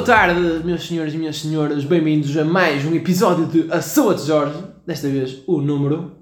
[0.00, 1.84] boa tarde, meus senhores e minhas senhoras.
[1.84, 4.56] Bem-vindos a mais um episódio de A Soa de Jorge.
[4.86, 6.12] Desta vez o número.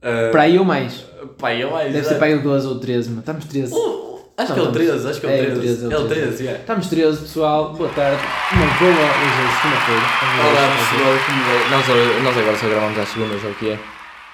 [0.00, 1.04] Para aí ou mais.
[1.38, 1.92] Pá, eu mais.
[1.92, 3.74] Deve ser para aí o 12 ou 13, mas estamos 13.
[3.74, 5.60] Uh, acho que é o 13, acho que é o é o 13.
[5.60, 6.60] 13, É o 13, yeah.
[6.60, 7.74] Estamos 13, pessoal.
[7.74, 8.22] Boa tarde.
[8.52, 10.06] Uma boa hoje é segunda-feira.
[10.46, 11.70] Olá pessoal, é?
[11.70, 13.78] Nós, nós agora só gravamos às segundas, é o que é?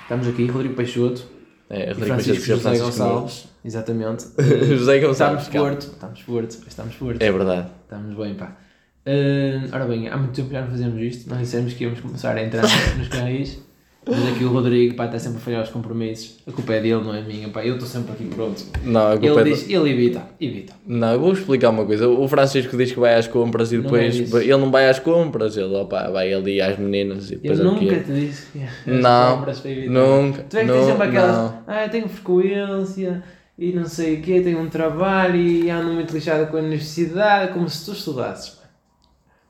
[0.02, 1.22] Estamos aqui, Rodrigo Peixoto
[1.70, 3.48] É, Rodrigo Francisco Peixoto, José Gonçalves.
[3.64, 4.26] Exatamente.
[4.76, 5.42] José Gonçalves.
[5.44, 5.68] Estamos.
[5.68, 5.92] Porto.
[5.92, 6.58] Estamos Porto.
[6.68, 7.22] Estamos Porto.
[7.22, 7.68] É verdade.
[7.84, 8.56] Estamos bem, pá.
[9.04, 11.28] Uh, ora bem, há muito tempo já não fazemos isto.
[11.28, 12.62] Nós dissemos que íamos começar a entrar
[12.98, 13.58] nos carris.
[14.04, 16.38] Mas aqui o Rodrigo, pá, está sempre a falhar os compromissos.
[16.44, 17.64] A culpa é dele, não é minha, pá.
[17.64, 18.60] Eu estou sempre aqui pronto.
[18.82, 20.72] Não, a culpa Ele é diz, ele evita, evita.
[20.84, 22.08] Não, eu vou explicar uma coisa.
[22.08, 24.02] O Francisco diz que vai às compras e Não depois.
[24.02, 24.36] é isso.
[24.38, 27.62] ele não vai às compras, ele opa, vai ali às meninas e Eu depois é
[27.62, 27.98] que nunca é.
[28.00, 29.92] te disse que as Não, compras para evitar.
[29.92, 30.42] Nunca.
[30.50, 31.58] Tu é que não, tens sempre aquelas, não.
[31.68, 33.22] ah, eu tenho frequência
[33.58, 37.52] e não sei o quê, tenho um trabalho e ando muito lixado com a universidade,
[37.52, 38.62] como se tu estudasses, pá.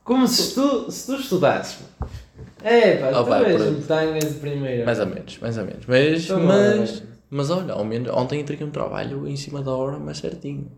[0.03, 2.07] Como se tu, se tu estudasses, pá.
[2.63, 3.77] É, pá, Oh, tu pá, és pronto.
[3.77, 4.85] um tangas de primeira.
[4.85, 5.85] Mais ou menos, mais ou menos.
[5.85, 7.09] Mas, Então, mas, olha.
[7.29, 10.71] mas olha, ao menos ontem entreguei um trabalho em cima da hora, mas certinho.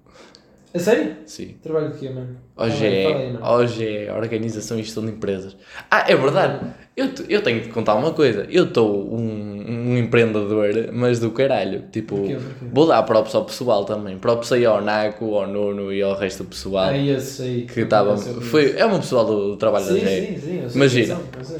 [0.74, 1.16] A sério?
[1.26, 1.56] Sim.
[1.64, 2.38] Trabalho de quê, mano?
[2.58, 5.56] Hoje aí, é, hoje é Organização e Gestão de Empresas.
[5.90, 6.66] Ah, é verdade.
[6.96, 8.48] Eu, eu tenho que contar uma coisa.
[8.50, 11.84] Eu estou um, um empreendedor, mas do caralho.
[11.92, 12.66] Tipo, Porquê, porquê?
[12.72, 14.18] vou dar props ao pessoal também.
[14.18, 16.86] Props aí ao Naco, ao Nuno e ao resto do pessoal.
[16.86, 17.62] Ah, esse aí.
[17.64, 18.16] que estava.
[18.16, 20.06] Foi, é um pessoal do, do trabalho da Sim, GE.
[20.06, 20.62] sim, sim.
[20.62, 21.16] eu sei Imagina.
[21.16, 21.58] são, eu sei.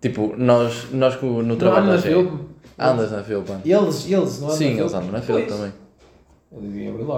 [0.00, 2.28] Tipo, nós, nós no trabalho anda da GE.
[2.76, 3.60] Andas na Felpa.
[3.64, 5.72] Eles, eles, não andam Sim, eles andam na Felpa também.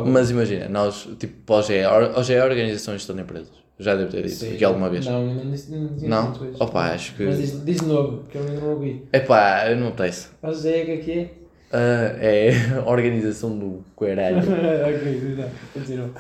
[0.06, 1.72] Mas imagina, nós, tipo, para o GE,
[2.19, 3.61] o GE é Organização e Gestão de Empresas.
[3.83, 5.05] Já devo ter dito aqui alguma vez.
[5.05, 6.31] Não, não disse não, disse Não?
[6.31, 6.56] hoje.
[6.60, 7.25] Opa, acho que.
[7.25, 9.04] Mas diz, diz de novo, que eu ainda não ouvi.
[9.12, 10.28] Epá, eu não apetece.
[10.41, 11.31] Mas é que aqui é?
[11.72, 14.38] Ah, é a organização do caralho.
[14.38, 16.10] ok, não, continua.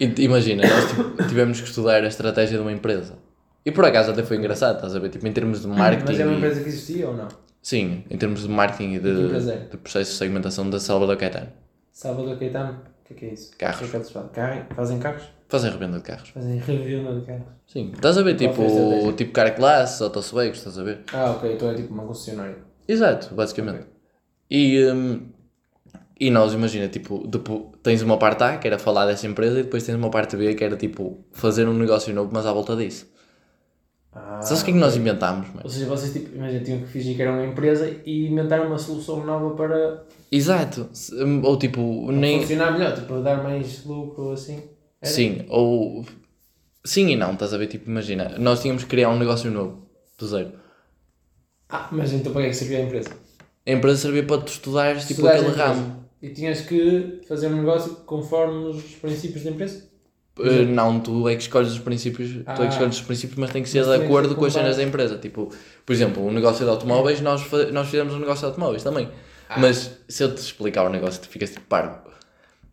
[0.00, 3.14] Imagina, nós tivemos que estudar a estratégia de uma empresa.
[3.64, 5.10] E por acaso até foi engraçado, estás a ver?
[5.10, 6.04] Tipo, em termos de marketing.
[6.06, 7.28] Mas é uma empresa que existia ou não?
[7.62, 9.56] Sim, em termos de marketing e empresa é?
[9.58, 11.48] de, de processo de segmentação da Salvador Caetano.
[11.92, 13.50] Salvador Caetano, o que é que é isso?
[13.56, 13.90] Carros.
[13.90, 14.62] Que é que fazem?
[14.74, 15.24] Fazem carros?
[15.48, 16.28] Fazem revenda de carros.
[16.28, 17.46] Fazem revenda de carros.
[17.66, 18.36] Sim, estás a ver?
[18.36, 19.12] Tipo, estratégia?
[19.14, 21.04] tipo car class, autoswagos, estás a ver?
[21.12, 22.58] Ah, ok, então é tipo uma concessionária.
[22.86, 23.86] Exato, basicamente.
[24.50, 25.28] E, hum,
[26.20, 29.62] e nós, imagina, tipo, depo- tens uma parte A, que era falar dessa empresa, e
[29.62, 32.76] depois tens uma parte B, que era tipo, fazer um negócio novo, mas à volta
[32.76, 33.06] disso.
[34.12, 35.60] Ah, Sabes o que é que nós inventámos, mano?
[35.64, 38.78] Ou seja, vocês tipo, imagina, tinham que fingir que era uma empresa e inventaram uma
[38.78, 40.88] solução nova para Exato.
[41.12, 42.40] Hum, Ou tipo, nem.
[42.40, 44.62] funcionar melhor, tipo, dar mais lucro assim.
[45.00, 45.12] Era?
[45.12, 46.04] Sim, ou.
[46.84, 47.66] Sim e não, estás a ver?
[47.66, 49.86] Tipo, imagina, nós tínhamos que criar um negócio novo,
[50.18, 50.52] do zero.
[51.68, 53.10] Ah, mas então para que é que servia a empresa?
[53.66, 56.08] A empresa servia para tu estudares tipo Estudares aquele ramo.
[56.22, 59.86] E tinhas que fazer um negócio conforme os princípios da empresa?
[60.38, 62.54] Uh, não, tu é que escolhes os princípios, tu é Ah.
[62.54, 65.18] que escolhes os princípios, mas tem que ser de acordo com as cenas da empresa.
[65.18, 65.52] Tipo,
[65.84, 67.42] por exemplo, um negócio de automóveis, nós,
[67.72, 69.08] nós fizemos um negócio de automóveis também.
[69.48, 69.58] Ah.
[69.58, 72.07] Mas se eu te explicar o negócio, tu ficas tipo parvo.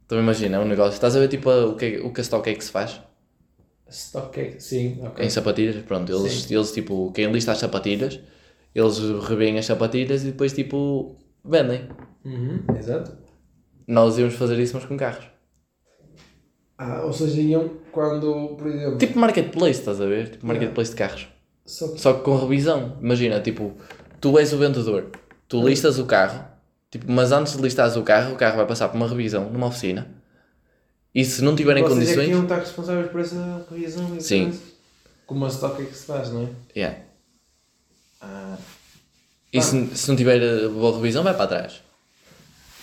[0.06, 2.24] Então imagina, um negócio, estás a ver tipo a- o que, é- o que a
[2.24, 3.02] Stock é se faz
[3.90, 5.26] Stock sim, ok.
[5.26, 5.84] em sapatilhas?
[5.84, 8.20] Pronto, eles, eles tipo, quem lista as sapatilhas,
[8.74, 11.88] eles revêem as sapatilhas e depois tipo vendem.
[12.24, 13.16] Uhum, exato.
[13.88, 15.26] Nós íamos fazer isso, mas com carros.
[16.78, 20.30] Ah, ou seja, iam quando, por exemplo, Tipo marketplace, estás a ver?
[20.32, 21.28] Tipo marketplace de carros.
[21.66, 22.98] só que Só que com revisão.
[23.02, 23.74] Imagina, tipo,
[24.20, 25.12] tu és o vendedor,
[25.48, 26.44] tu listas o carro,
[26.98, 29.68] tipo, mas antes de listares o carro, o carro vai passar por uma revisão numa
[29.68, 30.08] oficina.
[31.14, 32.30] E se não tiverem vocês é que condições.
[32.30, 34.44] iam estar responsáveis por essa revisão e Sim.
[34.46, 34.62] coisa?
[35.26, 36.50] Como a stock é que se faz, não é?
[36.76, 37.00] Yeah.
[38.22, 38.58] Ah.
[39.52, 41.82] E se, se não tiver eh, boa revisão, vai para trás.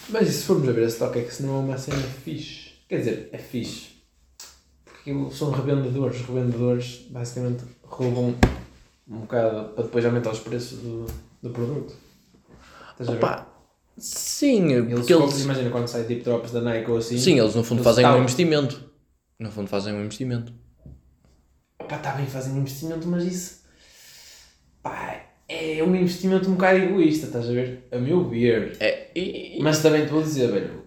[0.08, 2.02] Mas e se formos a ver a stock é que se não é uma cena
[2.24, 2.72] fixe?
[2.88, 3.90] Quer dizer, é fixe.
[4.84, 6.20] Porque são revendedores.
[6.20, 8.34] Os revendedores basicamente roubam
[9.08, 11.06] um bocado para depois aumentar os preços do,
[11.42, 11.94] do produto.
[12.92, 13.18] Estás a ver?
[13.18, 13.51] Opa,
[13.98, 15.40] sim, Eles, porque eles.
[15.44, 17.18] imagina quando sai tipo drops da Nike ou assim.
[17.18, 18.90] Sim, eles no fundo eles fazem um investimento.
[19.38, 20.52] No fundo fazem um investimento.
[21.88, 23.62] Pá, está bem, fazem um investimento, mas isso.
[24.82, 27.86] Pá, é um investimento um bocado egoísta, estás a ver?
[27.92, 28.76] A meu ver.
[28.80, 30.82] É, e, Mas também te vou dizer, velho.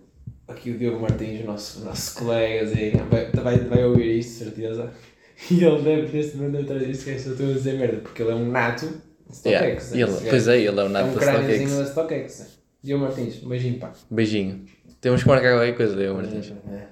[0.47, 4.91] Aqui o Diogo Martins, o nosso, nosso colega, assim, vai, vai, vai ouvir isto, certeza.
[5.51, 8.21] E ele deve, neste momento, deve estar a dizer que estou a dizer merda, porque
[8.21, 9.91] ele é um nato de yeah, StockX.
[9.93, 11.77] e ele- pois é, ele é o É nato um da StockX.
[11.77, 12.54] da StockX.
[12.85, 13.91] Diogo Martins, um beijinho, pá.
[14.11, 14.65] Beijinho.
[15.01, 16.53] Temos que marcar qualquer coisa, eu, Martins.
[16.71, 16.87] É.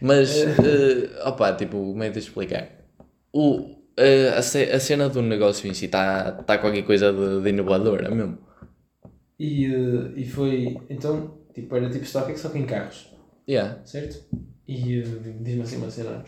[0.00, 2.68] Mas, eh, opá, tipo, como é que te explicar?
[3.32, 7.48] O, eh, a, a cena do negócio em si está tá qualquer coisa de, de
[7.50, 8.36] inovadora mesmo.
[9.38, 13.10] E, eh, e foi, então, tipo, era tipo StockX só que em carros,
[13.48, 13.78] Yeah.
[13.84, 14.24] certo?
[14.68, 15.04] E eh,
[15.40, 16.24] diz-me assim uma cena.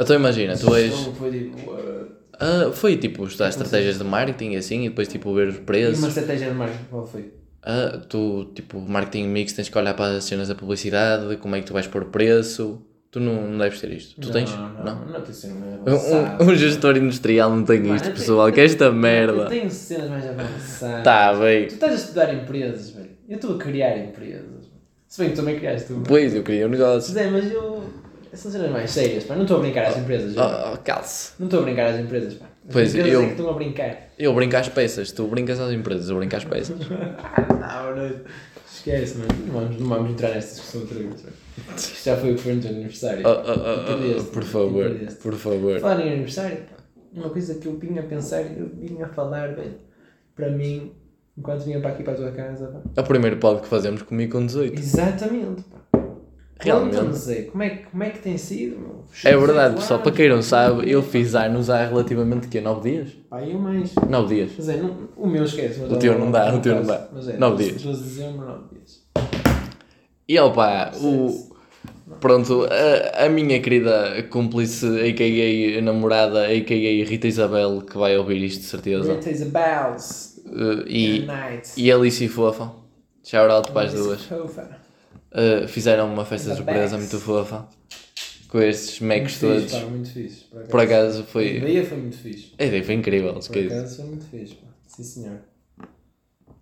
[0.00, 0.92] Então imagina, tu és.
[0.92, 5.32] Então foi tipo, uh, foi tipo estudar estratégias de marketing e assim, e depois tipo
[5.34, 6.04] ver os e uma preços.
[6.08, 7.32] estratégia de marketing, qual foi?
[7.64, 11.60] Ah, tu, tipo, marketing mix, tens que olhar para as cenas da publicidade, como é
[11.60, 12.82] que tu vais pôr preço.
[13.10, 14.18] Tu não, não deves ter isto.
[14.20, 14.50] Tu não, tens?
[14.50, 18.14] Não, não, não, ser mais Um, um, um gestor industrial não tem Mano, isto, eu
[18.14, 19.46] pessoal, tenho- que é esta Eu merda.
[19.46, 21.04] tenho cenas mais avançadas.
[21.04, 21.66] Tá bem.
[21.68, 23.10] Tu estás a estudar empresas, velho.
[23.28, 24.72] Eu estou a criar empresas.
[25.06, 26.02] Se bem que tu também criaste tu.
[26.08, 27.12] Pois, eu queria um negócio.
[27.12, 27.84] Zé, mas eu.
[28.32, 29.34] Essas cenas mais sérias, pá.
[29.34, 30.46] Não estou a brincar às empresas, velho.
[30.46, 31.32] Oh, oh, calce.
[31.38, 32.46] Não estou a brincar às empresas, pá.
[32.70, 34.08] Pois, empresas eu- é que estão a brincar.
[34.18, 36.76] Eu brinco às peças, tu brincas às empresas, eu brinco às peças.
[36.88, 38.20] Não, não.
[38.70, 39.28] Esquece, mano.
[39.46, 41.24] Não vamos, não vamos entrar nesta discussão outra vez.
[41.76, 43.22] Isto já foi o que foi no teu aniversário.
[43.26, 44.90] Oh, oh, oh, oh, Perdeste, por favor,
[45.22, 45.80] por favor.
[45.80, 46.58] Falar em aniversário.
[47.12, 49.74] Uma coisa que eu vinha a pensar, eu vinha a falar, velho.
[50.34, 50.92] Para mim,
[51.36, 52.80] enquanto vinha para aqui para a tua casa, pá.
[52.96, 54.78] É o primeiro pod que fazemos comigo com 18.
[54.80, 55.78] Exatamente, pá.
[56.64, 57.12] Realmente.
[57.16, 59.02] Zé, como é, que- como é que tem sido?
[59.24, 60.42] É verdade, 18 pessoal, para quem não pá.
[60.42, 63.08] sabe, eu fiz anos há relativamente que 9 dias?
[63.28, 63.94] Pá, eu mais.
[64.08, 64.50] 9 dias.
[64.56, 65.80] Mas é, não, o meu esquece.
[65.80, 67.08] Mas O é teu não dá, o teu não dá.
[67.12, 67.82] Mas é, Nove 12 dias.
[67.82, 69.02] 12 de dezembro, 9 dias.
[70.28, 71.52] E opa, o.
[72.20, 75.80] Pronto, a, a minha querida cúmplice, a.k.a.
[75.80, 77.08] namorada, a.k.a.
[77.08, 79.14] Rita Isabel, que vai ouvir isto de certeza.
[79.14, 80.40] Rita Isabels.
[80.46, 81.70] Uh, e, Night.
[81.76, 82.70] e Alice e Fofa,
[83.24, 84.22] shout out para as duas.
[84.24, 84.81] Fofa.
[85.34, 87.66] Uh, fizeram uma festa The surpresa muito fofa.
[88.48, 89.72] Com estes mecos fixe, todos.
[89.72, 90.44] pá, muito fixe.
[90.68, 91.56] Por acaso A foi.
[91.56, 92.52] ideia foi muito fixe.
[92.58, 94.66] A ideia foi incrível, Por acaso foi muito fixe, pá.
[94.86, 95.38] Sim, senhor.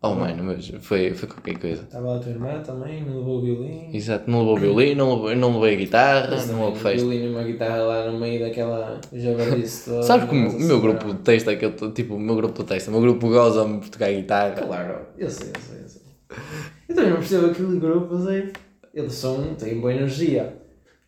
[0.02, 1.82] Oh mano, mas foi, foi qualquer coisa.
[1.82, 3.94] Estava lá a tua irmã também, não levou o violino.
[3.94, 7.05] Exato, não levou violino, não levou, não levei a guitarra, Mas não houve festa.
[7.05, 10.02] O violino e uma guitarra lá no meio daquela javardice toda.
[10.05, 12.62] Sabes que o meu, o grupo de texto é que eu tipo, o meu grupo
[12.62, 14.52] de texto, o meu grupo goza-me por tocar guitarra.
[14.52, 16.02] Claro, eu sei, eu sei, eu sei.
[16.90, 18.52] Eu também não percebo aquele grupo, Zé.
[18.92, 20.54] Eles são, têm boa energia.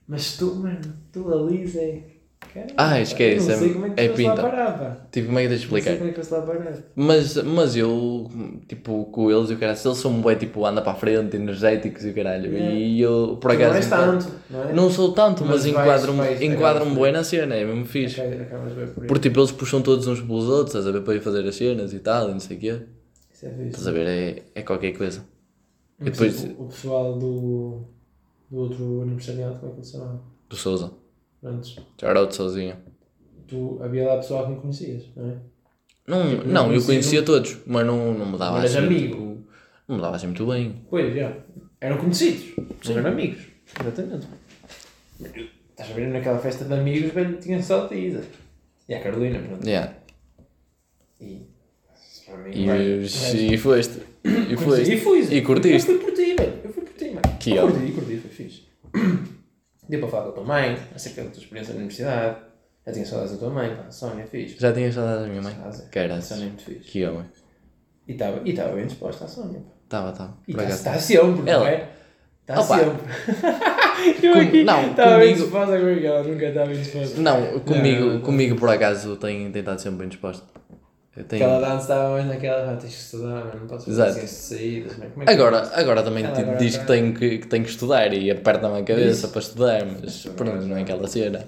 [0.07, 0.79] Mas tu, mano,
[1.13, 2.05] tu ali, Zé.
[2.55, 4.43] Caramba, Ah, esquece, eu não sei é- como é que é pinta.
[4.43, 5.07] pá.
[5.11, 5.99] Tipo, como é que tens de Não sei explicar?
[5.99, 6.77] como é que lá.
[6.97, 8.31] Mas, mas eu,
[8.69, 11.37] tipo, com eles e o caralho, se eles são bué, tipo, anda para a frente,
[11.37, 12.57] energéticos e o caralho.
[12.57, 13.71] E eu, por acaso.
[13.71, 14.73] Não és tanto, não é?
[14.73, 18.21] Não sou tanto, mas, Mas enquadro-me enquadro por- na cena, é mesmo fixe.
[18.21, 19.07] Bem por.
[19.07, 21.55] Porque tipo, eles puxam todos uns pelos outros, estás a ver, para ir fazer as
[21.57, 22.81] cenas e tal, e não sei o quê.
[23.33, 23.67] Isso é fixe.
[23.67, 25.25] Estás a ver, é, é qualquer coisa.
[26.05, 27.85] E E depois- O, pessoal do,
[28.51, 30.23] do outro aniversariado, como é que ele se chamava?
[30.49, 30.93] Do Souza.
[31.41, 31.77] Prontos.
[32.01, 32.77] Shout sozinho.
[33.49, 35.37] Tu, havia lá pessoal que não conhecias, não é?
[36.07, 38.87] Não, Tipo, não não, eu conhecia, todos, mas não, não me dava eras assim.
[38.87, 39.15] amigo?
[39.15, 39.47] tipo,
[39.89, 40.85] não me dava assim muito bem.
[40.91, 41.37] Pois, já.
[41.81, 42.99] Eram conhecidos, Sim.
[42.99, 43.43] eram amigos.
[43.81, 44.27] Exatamente.
[45.21, 48.25] Estás a ver naquela festa de amigos, velho, tinha só a Isa.
[48.89, 49.67] E a Carolina, pronto.
[49.67, 49.95] Yeah.
[51.21, 51.47] E.
[52.53, 54.01] E, vai- e foste.
[54.25, 54.93] E foste.
[54.95, 55.21] E fui.
[55.31, 55.91] E curtiste.
[55.91, 56.53] Eu fui por ti, velho.
[56.65, 57.39] Eu fui por ti, mano.
[57.41, 58.63] Que eu curti, curti, foi fixe.
[59.89, 62.37] Deu para falar com a tua mãe, acerca da tua experiência na universidade.
[62.87, 64.57] Já tinha saudades da tua mãe, pá, a Sónia, fixe.
[64.59, 65.55] Já tinhas saudades da minha mãe?
[65.55, 65.81] Saudades.
[65.91, 66.81] Cara, A Sónia é muito fixe.
[66.91, 67.25] que homem.
[68.09, 69.73] E estava e estava bem disposta a Sónia, pá.
[69.89, 70.39] Tava, tava.
[70.49, 71.07] E está acaso.
[71.07, 71.89] sempre, não Ela- é?
[72.41, 72.79] Está Opa.
[72.79, 74.27] sempre.
[74.27, 77.21] eu aqui não, estava bem comigo- disposta com ela, nunca estava bem disposta.
[77.21, 78.21] Não, comigo, Não, não.
[78.21, 80.45] comigo por acaso tem, estado sempre bem disposto.
[81.15, 81.45] Eu tenho...
[81.45, 84.21] Aquela dança estava mais naquela, ah, tens que estudar, não podes fazer Exato.
[84.21, 84.93] de saídas.
[84.95, 87.65] Como é que Agora, agora também tipo, agora diz tá- que tenho que, que tenho
[87.65, 89.29] que estudar e aperta-me a cabeça Isso.
[89.29, 91.45] para estudar, mas é pronto, não é aquela cena.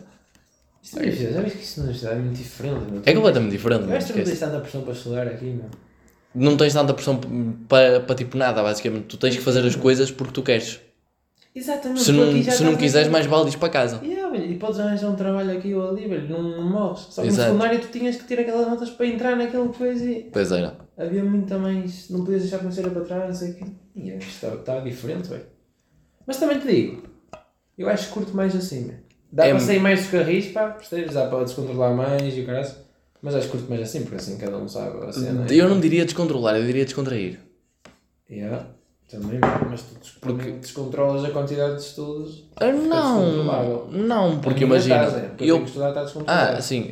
[0.83, 3.03] Isto é já viste que isso na universidade é muito diferente, meu?
[3.07, 5.45] É completamente diferente, Eu não acho que tu não tens tanta pressão para estudar aqui,
[5.47, 5.71] meu.
[6.35, 7.21] Não tens tanta pressão
[7.67, 9.05] para, para tipo nada, basicamente.
[9.07, 10.81] Tu tens que fazer as coisas porque tu queres.
[11.55, 12.01] Exatamente.
[12.01, 14.01] Se tu não, se não quiseres, mais vale ir para casa.
[14.05, 17.07] Yeah, velho, e podes arranjar um trabalho aqui ou ali, velho, não, não morres.
[17.11, 17.49] Só que no Exato.
[17.53, 20.77] secundário tu tinhas que ter aquelas notas para entrar naquela coisa e Pois era.
[20.99, 22.11] havia muito mais.
[22.11, 23.65] Não podias deixar a conhecer para trás, não sei o quê.
[23.95, 25.47] E isto estava, estava diferente, velho.
[26.27, 27.03] Mas também te digo,
[27.79, 29.05] eu acho que curto mais assim, velho.
[29.31, 31.15] Dá É- para sair mais dos carris, pá, percebes?
[31.15, 32.71] Dá para descontrolar mais e o caralho.
[33.23, 35.47] Mas acho que curto mais assim, porque assim cada um sabe a cena.
[35.51, 37.39] Eu não diria descontrolar, eu diria descontrair.
[38.31, 38.67] Yeah,
[39.11, 42.45] também, mas tu Porque- descontrolas a quantidade de estudos.
[42.57, 44.97] Ah, Não, não, porque imagina.
[44.97, 46.57] casa, porque eu estudar, está descontrolado.
[46.57, 46.91] ah, sim,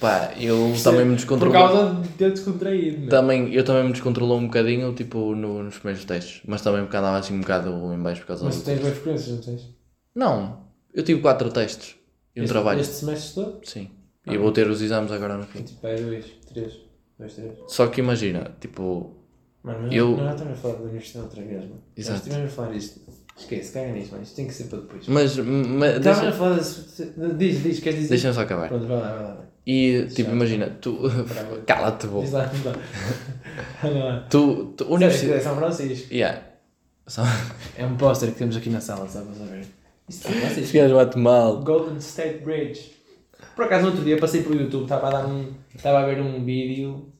[0.00, 1.52] pá, eu também me Por descontrolo.
[1.54, 3.08] causa de ter descontraído, né?
[3.08, 6.40] Também, eu também me descontrolou um bocadinho, tipo, no- nos primeiros testes.
[6.46, 8.94] Mas também porque andava assim um bocado em baixo por causa Mas tu tens boas
[8.94, 9.68] frequências, não tens?
[10.14, 10.60] Não,
[10.94, 11.96] eu tive quatro testes
[12.34, 12.80] e um este, trabalho.
[12.80, 13.60] Este semestre todo?
[13.64, 13.90] Sim.
[14.26, 14.32] Ah.
[14.34, 15.62] E vou ter os exames agora no fim.
[15.62, 16.72] Tipo, é dois, três.
[17.18, 17.52] Dois, três.
[17.66, 19.17] Só que imagina, tipo,
[19.62, 21.82] Mano, mas Eu- nós já estamos a falar da universidade outra vez, mano.
[21.96, 22.12] Exato.
[22.18, 23.00] Nós estivemos a falar isto.
[23.36, 24.22] Esquece, caga nisso, mano.
[24.24, 25.06] Isto tem que ser para depois.
[25.08, 27.12] Mas, mas Estávamos a deixa, falar desse...
[27.36, 28.08] Diz, diz, queres dizer?
[28.10, 28.68] deixa-me só acabar.
[28.68, 29.44] Pronto, vai lá, vai lá.
[29.66, 30.98] E, tipo, imagina, tu...
[31.66, 32.50] Cala-te, lá.
[33.84, 34.26] Anda lá.
[34.30, 35.38] Tu, tu universidade...
[35.38, 36.12] é São Francisco.
[36.12, 36.42] Yeah.
[37.06, 37.22] Só...
[37.76, 39.66] É um póster que temos aqui na sala, só para saber.
[40.08, 40.76] Isto é São Os Francisco.
[40.78, 41.62] gajos bate mal.
[41.62, 42.92] Golden State Bridge.
[43.54, 45.52] Por acaso, no outro dia passei pelo YouTube, estava a dar um.
[45.74, 47.12] Estava a ver um vídeo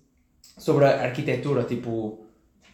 [0.57, 2.25] sobre a arquitetura, tipo.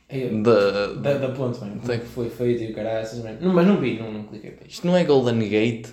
[0.09, 0.93] Eh, Da...
[0.95, 1.81] Da, da ponte, mano.
[1.81, 3.39] Tem- é que foi feito e o caraças, mano.
[3.41, 4.75] Não, mas não vi, não, não cliquei para isto.
[4.77, 5.89] Isto não é Golden Gate?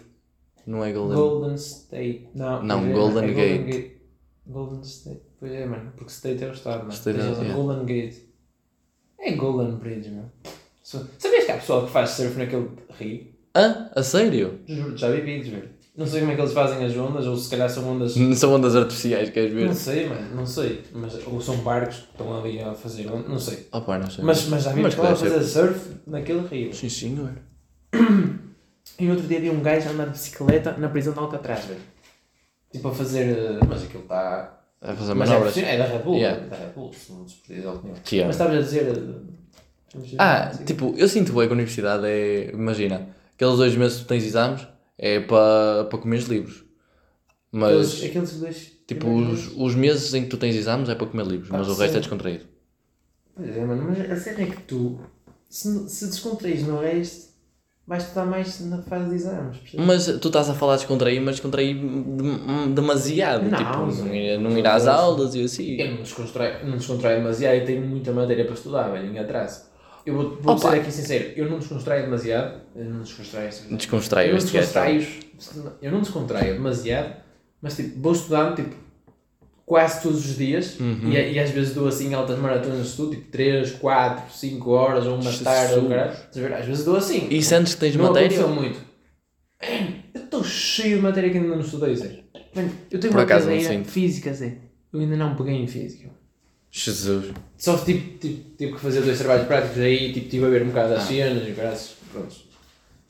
[0.68, 1.18] Não é Golden...
[1.18, 2.28] Golden State.
[2.36, 3.92] Não, Não, é, Golden é Gate.
[4.46, 5.22] Golden State.
[5.40, 5.92] Pois é, mano.
[5.96, 6.92] Porque State é o Estado, mano.
[6.94, 7.54] State é- yeah.
[7.54, 8.16] Golden Gate.
[9.20, 10.32] É Golden Bridge, mano.
[10.84, 13.28] Sabias que há pessoal que faz surf naquele rio?
[13.56, 13.90] Hã?
[13.96, 14.60] A sério?
[14.66, 15.70] Juro, já vi vídeos, velho.
[15.96, 18.14] Não sei como é que eles fazem as ondas, ou se calhar são ondas.
[18.38, 19.66] São ondas artificiais, queres ver?
[19.68, 20.84] Não sei, mano, não sei.
[20.94, 23.68] Mas, ou são barcos que estão ali a fazer, onda, não sei.
[23.74, 24.24] Opa, não sei.
[24.24, 26.74] Mas, mas já vi Mas pessoal a fazer surf naquele rio.
[26.74, 27.34] Sim, senhor.
[29.00, 31.66] E no outro dia vi um gajo a andar de bicicleta na prisão de Alcatraz,
[31.66, 31.80] velho.
[32.72, 33.38] Tipo a fazer.
[33.38, 34.60] eh, Mas aquilo está.
[34.82, 35.54] A fazer Mas é, manobras.
[35.54, 36.42] profissional, é da Red Bull, Yeah.
[36.44, 37.98] é da Red Bull, se não desperdiçar a opinião.
[38.04, 38.26] Que é.
[38.26, 38.88] Mas estavas a dizer.
[38.88, 42.52] eh, Ah, tipo, eu sinto bem que a universidade é.
[42.54, 44.66] Imagina, aqueles dois meses que tu tens exames
[45.02, 46.64] é para pa comeres livros.
[47.52, 48.72] Mas, Aqueles, aqueles dois.
[48.88, 51.74] tipo, os, os meses em que tu tens exames é para comer livros, mas o
[51.74, 52.46] resto é descontraído.
[53.36, 55.00] Pois é, mano, mas a cena é que tu,
[55.50, 57.32] se, se descontraís no resto,
[57.88, 59.58] vais estudar mais na fase de exames.
[59.58, 59.86] percebes?
[59.86, 63.50] Mas tu estás a falar de descontrair, mas descontrair dem- demasiado.
[63.50, 63.88] Não, tipo, não.
[63.88, 65.76] não ir, não ir às aulas e assim.
[65.76, 69.71] Eu não descontraio, não descontraio demasiado e tenho muita matéria para estudar, velho, atraso.
[70.06, 70.72] Eu vou, vou Opa.
[70.72, 73.50] ser aqui sincero, eu não descontraio demasiado, eu não descontraio.
[73.72, 74.66] Desconstraio eu não este gajo.
[74.68, 77.16] descontraio, eu não descontraio demasiado,
[77.62, 78.76] mas tipo, vou estudando tipo,
[79.66, 81.12] quase todos os dias Uhum.
[81.12, 85.06] e, e às vezes dou assim altas maratonas de estudo, tipo 3, 4, 5 horas
[85.06, 85.42] ou uma Jesus.
[85.44, 86.18] tarde, ou caralho.
[86.56, 87.28] Às vezes dou assim.
[87.30, 88.28] E sentes que tens não matéria?
[88.28, 88.80] aconteceu muito.
[90.14, 92.20] Eu estou cheio de matéria que ainda não estudei, Zé.
[92.90, 94.58] Eu tenho Por uma acaso não física, Zé.
[94.92, 96.10] Eu ainda não peguei em física.
[96.72, 97.34] Jesus.
[97.58, 100.68] Só tipo, tipo, tive que fazer dois trabalhos práticos aí, tipo, tive a ver um
[100.68, 101.06] bocado as Ah.
[101.06, 101.96] cenas e graças.
[102.12, 102.36] Pronto.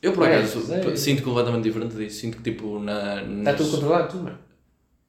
[0.02, 0.96] Eu por É, acaso sério?
[0.96, 2.18] sinto completamente diferente disso.
[2.20, 3.20] Sinto que tipo na.
[3.22, 4.38] Está nas- tudo controlado, tudo, mano.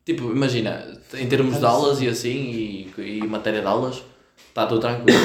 [0.05, 4.03] Tipo, imagina, em termos de aulas e assim, e, e matéria de aulas,
[4.49, 5.17] está tudo tranquilo.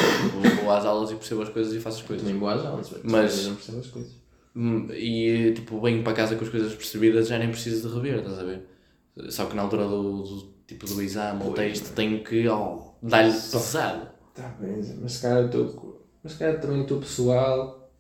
[0.43, 2.27] Tipo, vou às aulas e percebo as coisas e faço as coisas.
[2.27, 3.03] Nem boas aulas, velho.
[3.05, 4.13] Mas- não percebo as coisas.
[4.57, 8.21] Hum, E tipo, venho para casa com as coisas percebidas, já nem preciso de rever,
[8.21, 8.63] estás a ver?
[9.29, 13.33] Só que na altura do, do tipo do exame ou texto tenho que oh, dar-lhe
[13.33, 14.09] pesado.
[14.35, 16.07] Tá bem, mas se calhar estou.
[16.23, 17.91] Mas se calhar também estou pessoal.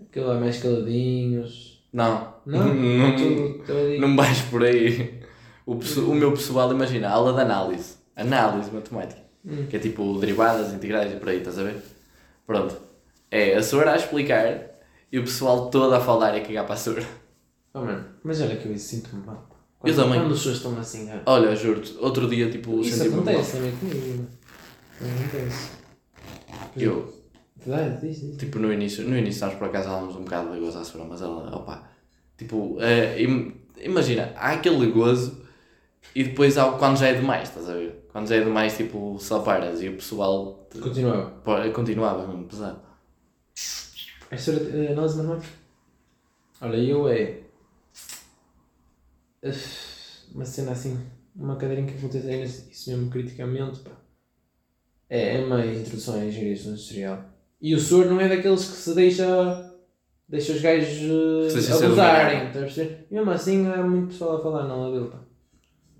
[0.00, 1.86] Aquele lá mais caladinhos.
[1.92, 2.66] Não, Não?
[2.74, 3.98] não, Estou- estou ali.
[3.98, 5.22] não vais por aí.
[5.66, 9.66] O, o meu pessoal, imagina, aula de análise, análise matemática, Hum.
[9.68, 11.82] que é tipo derivadas, integrais e por aí, estás a ver?
[12.46, 12.76] Pronto.
[13.30, 14.70] É a senhora a explicar
[15.10, 17.04] e o pessoal todo a falar e a cagar para a senhora.
[17.74, 19.48] Oh, mano, mas olha que eu sinto-me mal.
[19.84, 20.20] Eu também.
[20.20, 24.06] Quando as pessoas estão assim, ah, Olha, juro-te, outro dia, tipo, Isso acontece também comigo.
[24.08, 24.28] mano.
[25.00, 25.70] Acontece.
[26.76, 27.12] Eu,
[27.64, 28.36] Verdade, diz, diz.
[28.36, 31.08] tipo, no início, no início, nós por acaso falávamos um bocado de gozo à senhora,
[31.10, 31.88] mas ela, opa,
[32.36, 32.76] tipo,
[33.18, 35.42] im- imagina, há aquele gozo
[36.14, 38.06] e depois há quando já é demais, estás a ver?
[38.12, 41.30] Quando já é demais, tipo, só paras e o pessoal Continuava.
[41.44, 42.80] pô, continuava mesmo pesado.
[44.30, 45.52] A história de eh, análise matemática?
[46.62, 47.41] Olha, eu é.
[50.34, 50.98] Uma cena assim,
[51.34, 53.90] uma cadeirinha que acontece isso mesmo criticamente, pá.
[55.10, 57.24] É, é uma introdução à engenharia industrial.
[57.60, 59.72] E o senhor não é daqueles que se deixa.
[60.28, 63.06] deixa os gajos eh, deixa abusarem, estás a perceber?
[63.10, 65.18] E mesmo assim há muito pessoal a falar aula dele, pá.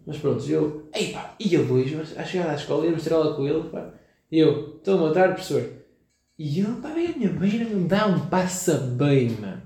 [0.06, 0.88] Mas pronto, eu.
[0.94, 3.92] Ei pá, ia hoje, a chegar à escola, ia mostrar aula com ele, pá.
[4.30, 5.68] E eu, estou boa tarde, professor.
[6.38, 9.62] E ele, pá, vem a minha beira, me dá um passa bem, mano.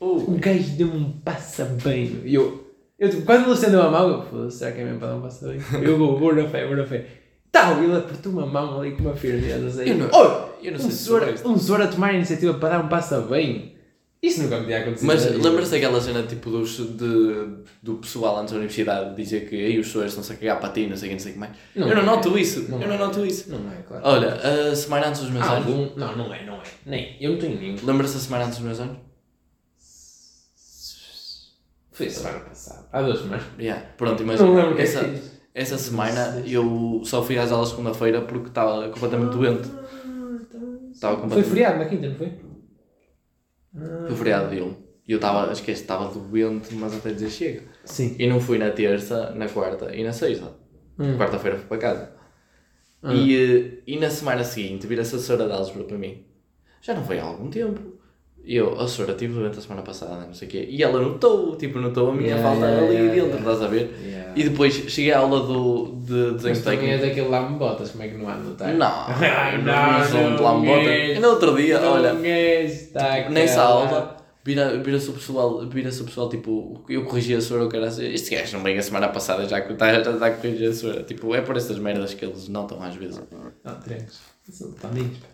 [0.00, 2.20] Um gajo deu-me um passa bem.
[2.24, 2.63] E eu,
[3.04, 5.16] eu tipo, quando ele estendeu a mão, eu, foda-se, será que é mesmo para dar
[5.16, 5.60] um passa bem?
[5.82, 7.06] Eu vou, vou na fé, vou na fé.
[7.52, 9.66] Tal, ele apertou-me a mão ali com uma firmeza.
[9.66, 9.90] Assim.
[9.90, 12.70] Eu não- Oi, eu não um sei se um senhor a tomar a iniciativa para
[12.78, 13.72] dar um passa bem.
[14.20, 15.06] Isso nunca me tinha acontecido.
[15.06, 17.46] Mas lembras-te daquela cena tipo dos, de,
[17.82, 20.86] do pessoal antes da universidade dizer que aí os pessoas estão-se a cagar para ti,
[20.86, 21.52] não sei o que, não sei o que mais?
[21.76, 22.06] Não eu não é.
[22.06, 22.98] noto isso, Não eu não é.
[22.98, 23.50] noto isso.
[23.50, 24.02] Não é, claro.
[24.06, 26.62] Olha, a semana antes dos meus Ah, anos, um- não, não é, não é.
[26.86, 27.76] Nem, eu não tenho nenhum.
[27.84, 28.96] lembras-te da semana antes dos meus anos?
[31.94, 32.88] Foi semana passada.
[32.92, 33.44] Há duas semanas.
[33.56, 33.86] Yeah.
[33.96, 35.20] Pronto, Não imagina, lembro o que é essa, que
[35.54, 39.70] essa semana eu só fui às aulas segunda-feira porque estava completamente doente.
[40.92, 42.32] Estava Foi completamente feriado na quinta, não foi?
[44.08, 44.76] Foi feriado dele.
[45.06, 47.62] E eu estava, esquece, estava doente, mas até dizer chega.
[47.84, 48.16] Sim.
[48.18, 50.52] E não fui na terça, na quarta e na sexta.
[50.98, 51.16] Hum.
[51.16, 52.12] Quarta-feira fui para casa.
[53.04, 56.24] E, eh, e na semana seguinte vira-se a senhora de álgebra para mim.
[56.80, 57.98] Já não veio há algum tempo.
[58.46, 60.66] E eu, a senhora tive doente a semana passada, não sei o quê.
[60.68, 63.38] E ela notou, tipo, notou a minha Yeah, falta yeah, ali yeah, dentro, yeah.
[63.52, 63.94] estás a ver?
[64.04, 64.32] Yeah.
[64.36, 67.00] E depois cheguei à aula do, de desenho Mas é técnico.
[67.06, 68.74] daquele lá me botas, como é que não há notar?
[68.74, 70.80] Não, Ai, não, não, não, sou um não plano bota.
[70.90, 71.16] és.
[71.16, 73.94] E no outro dia, olha, Não és, tá nessa calado.
[73.94, 77.86] aula, vira- vira-se o pessoal, vira-se o pessoal, tipo, eu corrigi a senhora, o cara
[77.86, 80.72] assim, este gajo não veio a semana passada, já que está está a corrigir a
[80.74, 81.02] senhora.
[81.04, 83.18] Tipo, é por essas merdas que eles notam às vezes.
[83.64, 84.20] Não, trencos.
[84.50, 85.26] São Toninhos, pá.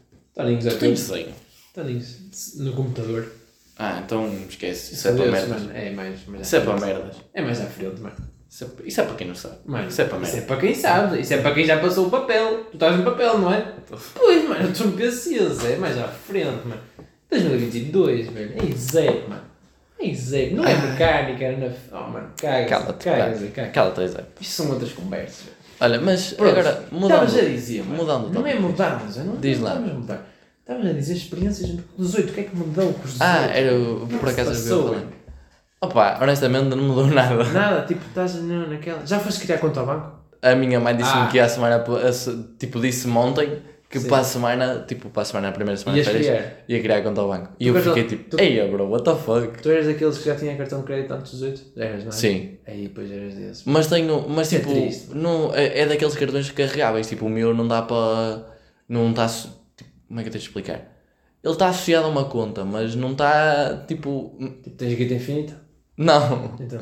[0.45, 1.50] Toninhos é Tem tudo.
[1.75, 2.00] Desenho.
[2.00, 3.33] Toninhos no computador.
[3.79, 5.62] Ah, então esquece, isso é para Adeus, merdas.
[5.62, 5.73] mano.
[5.77, 6.93] É mais, mais Isso é para frente.
[6.95, 7.17] merdas.
[7.33, 8.17] É mais à frente, mano.
[8.50, 9.55] Isso é, isso é para quem não sabe.
[9.65, 12.07] Mano, Isso é para Isso é para quem sabe, isso é para quem já passou
[12.09, 12.65] o papel.
[12.71, 13.73] Tu estás no papel, não é?
[14.15, 16.81] Pois, mano, eu estou no PCs, é mais à frente, mano.
[17.31, 19.43] 2022, velho, é zero, mano.
[20.00, 20.57] É zero.
[20.57, 21.73] Não é mecânica, era na.
[21.93, 22.67] Oh, mano, caga.
[22.67, 23.71] Cala-te, caga, caga.
[23.71, 24.03] Cala-te.
[24.41, 25.45] Isto são outras conversas.
[25.81, 27.97] Olha, mas Pronto, agora, Estavas a mudando, dizer, mano.
[27.97, 29.19] mudando de Não é tópico.
[29.19, 29.71] eu não Diz lá.
[29.71, 30.30] estamos a mudar.
[30.71, 33.23] Estavas a dizer experiências dos 18, o que é que mudou com os 18?
[33.23, 35.03] Ah, era o- é por que acaso eu ia passou, falar.
[35.83, 37.43] Opa, honestamente não mudou nada.
[37.45, 39.05] Nada, tipo, estás na- naquela.
[39.05, 40.12] Já foste criar conta ao banco?
[40.41, 41.27] A minha mãe disse-me Ah.
[41.29, 41.85] que ia a semana,
[42.59, 43.59] tipo, disse-me ontem
[43.91, 44.09] que Sim.
[44.09, 46.65] para a semana, tipo, para a semana, a primeira semana de Ias férias, criar?
[46.69, 47.49] ia criar conta ao banco.
[47.59, 49.61] E Tu eu cartão- fiquei tipo, tu- ei, bro, what the fuck?
[49.61, 51.62] Tu eras daqueles que já tinha cartão de crédito antes dos 18?
[51.77, 52.12] Eras, não é?
[52.12, 52.59] Sim.
[52.65, 53.65] Aí, depois eras desses.
[53.67, 55.09] Mas tenho, mas Isso é tipo, triste.
[55.17, 58.47] não, é, é daqueles cartões carregáveis, tipo, o meu não dá para,
[58.89, 59.29] não está,
[60.11, 60.93] como é que eu tenho de explicar?
[61.40, 65.62] Ele está associado a uma conta, mas não está, tipo, Tipo, tens guita infinita?
[65.97, 66.57] não.
[66.59, 66.81] Então.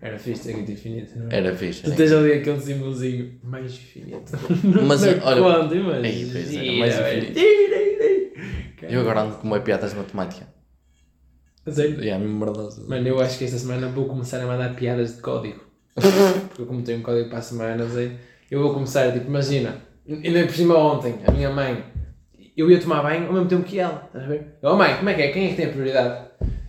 [0.00, 1.36] Era fixe ter guita infinita, não é?
[1.36, 1.82] Era fixe.
[1.82, 4.32] Tu tens ali aquele símbolozinho mais infinito.
[4.86, 6.06] Mas, olha, conta, imagina.
[6.06, 7.40] Ei, pois era, mais infinito.
[8.82, 10.46] Eu agora ando com uma piadas de matemática.
[11.66, 12.04] Sério?
[12.04, 12.84] É mesmo merdosa.
[12.86, 15.64] Mano, eu acho que esta semana vou começar a mandar piadas de código.
[15.94, 18.12] Porque eu como tenho um código para a semana, sei,
[18.50, 21.82] eu vou começar, tipo, imagina, ainda por cima ontem, a minha mãe,
[22.56, 24.46] eu ia tomar banho ao mesmo tempo que ela, estás a ver?
[24.62, 25.28] Eu, oh mãe, como é que é?
[25.32, 26.24] Quem é que tem a prioridade?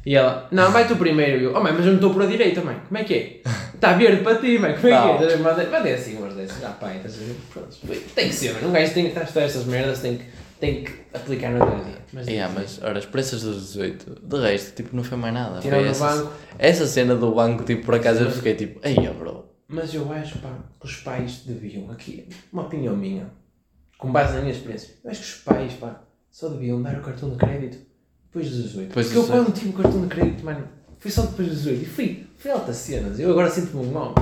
[0.06, 1.42] E ela, não, vai tu primeiro.
[1.42, 3.14] E eu, oh mãe, mas eu não estou por a direita, mãe, como é que
[3.14, 3.42] é?
[3.76, 5.14] Está verde para ti, mãe, como é que é?
[5.14, 5.40] A ver?
[5.40, 7.36] Mandei, mandei assim umas dessas, ah pai, estás a ver?
[7.52, 7.78] Pronto,
[8.16, 10.26] tem que ser, mano, um gajo tem que estar estas merdas, tem que,
[10.60, 11.98] tem que aplicar no dia a dia.
[12.14, 15.60] Mas, Yeah, mas, ora, as pressas dos 18, de resto, tipo, não foi mais nada.
[15.60, 16.34] Tirando Foi essa, banco.
[16.58, 19.46] essa cena do banco, tipo, por acaso eu fiquei tipo, ei, bro.
[19.68, 23.28] Mas eu acho pá, que os pais deviam, aqui, uma opinião minha,
[24.06, 27.02] com base na minha experiência, eu acho que os pais pá, só deviam dar o
[27.02, 27.78] cartão de crédito
[28.28, 28.88] depois dos 18.
[28.90, 29.46] Depois Porque eu dos 18.
[29.46, 30.68] quando tive o cartão de crédito, mano,
[31.00, 33.20] foi só depois dos 18 e fui, fui altas cenas.
[33.20, 34.14] Eu agora sinto-me um mal.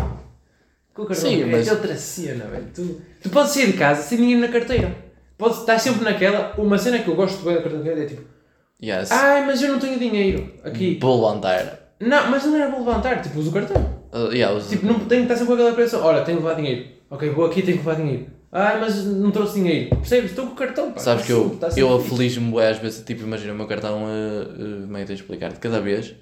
[0.94, 2.68] Com o cartão Sim, de crédito mas- é outra cena, velho.
[2.74, 4.96] Tu, tu podes sair de casa sem dinheiro na carteira.
[5.38, 6.54] Podes estar sempre naquela.
[6.58, 8.34] Uma cena que eu gosto bem do cartão de crédito é tipo,
[8.82, 9.12] Yes.
[9.12, 11.00] ai, mas eu não tenho dinheiro aqui.
[11.02, 11.96] Vou levantar.
[12.00, 14.04] Não, mas não era para levantar, tipo, uso o cartão.
[14.14, 16.04] Uh, yeah, os- Tipo, não tenho que estar sempre com aquela pressão.
[16.04, 16.90] Olha, tenho que levar dinheiro.
[17.10, 18.28] Ok, vou aqui, tenho que levar dinheiro.
[18.56, 19.90] Ah, mas não trouxe dinheiro.
[19.96, 20.30] Percebes?
[20.30, 21.00] Estou com o cartão, pá.
[21.00, 24.86] Sabes Está que eu, sempre eu afelijo-me às vezes, tipo, imagina o meu cartão, uh,
[24.86, 25.52] uh, tenho de explicar?
[25.52, 26.14] De cada vez,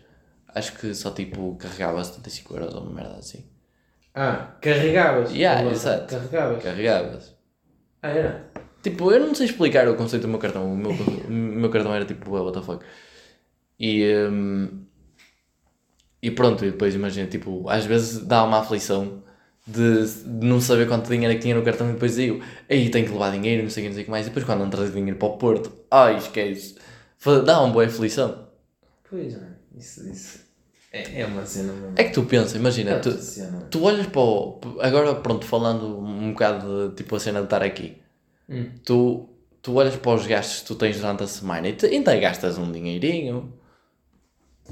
[0.48, 3.44] acho que só tipo carregava 75 euros ou uma merda assim.
[4.16, 5.32] Ah, carregavas.
[5.34, 6.16] Yeah, exato.
[6.16, 6.64] Carregavas.
[6.64, 7.36] Carregavas.
[8.02, 8.52] Ah, era?
[8.82, 10.72] Tipo, eu não sei explicar o conceito do meu cartão.
[10.72, 10.92] O meu,
[11.28, 12.86] o meu cartão era tipo, what the fuck.
[13.78, 14.86] E, hum,
[16.22, 19.22] e pronto, e depois imagina, tipo, às vezes dá uma aflição
[19.72, 22.90] de, de não saber quanto dinheiro é que tinha no cartão e depois digo, aí
[22.90, 24.26] tenho que levar dinheiro, não sei o que, não sei o que mais.
[24.26, 26.76] E depois quando não traz dinheiro para o Porto, ai esquece.
[27.46, 28.48] Dá uma boa aflição.
[29.10, 29.56] Pois, mano.
[29.78, 30.40] Isso, isso.
[30.92, 31.94] É, é uma cena mesmo.
[31.96, 33.12] É que tu pensa, imagina, É tu,
[33.70, 34.60] tu olhas para o.
[34.80, 37.98] Agora, pronto, falando um bocado de tipo a cena de estar aqui.
[38.50, 38.70] Hum.
[38.84, 39.30] tu,
[39.62, 42.70] tu olhas para os gastos que tu tens durante a semana e ainda gastas um
[42.70, 43.54] dinheirinho.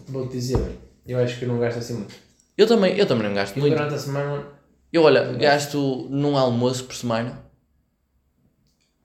[0.08, 0.60] Vou-te dizer.
[1.08, 2.14] Eu acho que eu não gasto assim muito.
[2.58, 3.74] Eu também, eu também não gasto Eu muito.
[3.76, 4.46] durante a semana,
[4.91, 7.43] Eu, olha, gasto num almoço por semana.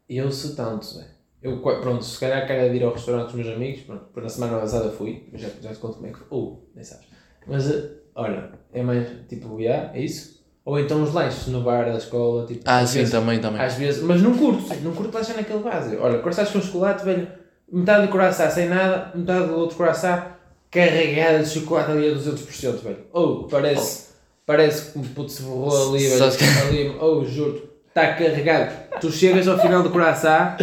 [0.08, 1.14] eu sou tanto, velho.
[1.42, 4.58] Eu, pronto, se calhar quero ir ao restaurante com os meus amigos, pronto, na semana
[4.60, 6.26] passada fui, já, já te conto como é que foi.
[6.30, 7.06] Ou, nem sabes.
[7.46, 10.42] Mas, eh, olha, é mais, tipo, yeah, é isso?
[10.64, 13.60] Ou então os lanches no bar da escola, tipo, Ah, sim, vezes- também, também.
[13.60, 15.98] Às vezes, mas não curto, não curto lanchar naquele vaso.
[16.00, 17.28] Olha, croissants com chocolate, velho,
[17.70, 20.32] metade de croissant sem nada, metade do outro croissant
[20.70, 23.04] carregada de chocolate ali a 200%, velho.
[23.12, 24.13] Ou, parece,
[24.46, 26.24] parece que um puto se borrou ali, velho,
[26.68, 28.72] ali, ou, juro, está carregado.
[29.00, 30.56] Tu chegas ao final do croissant,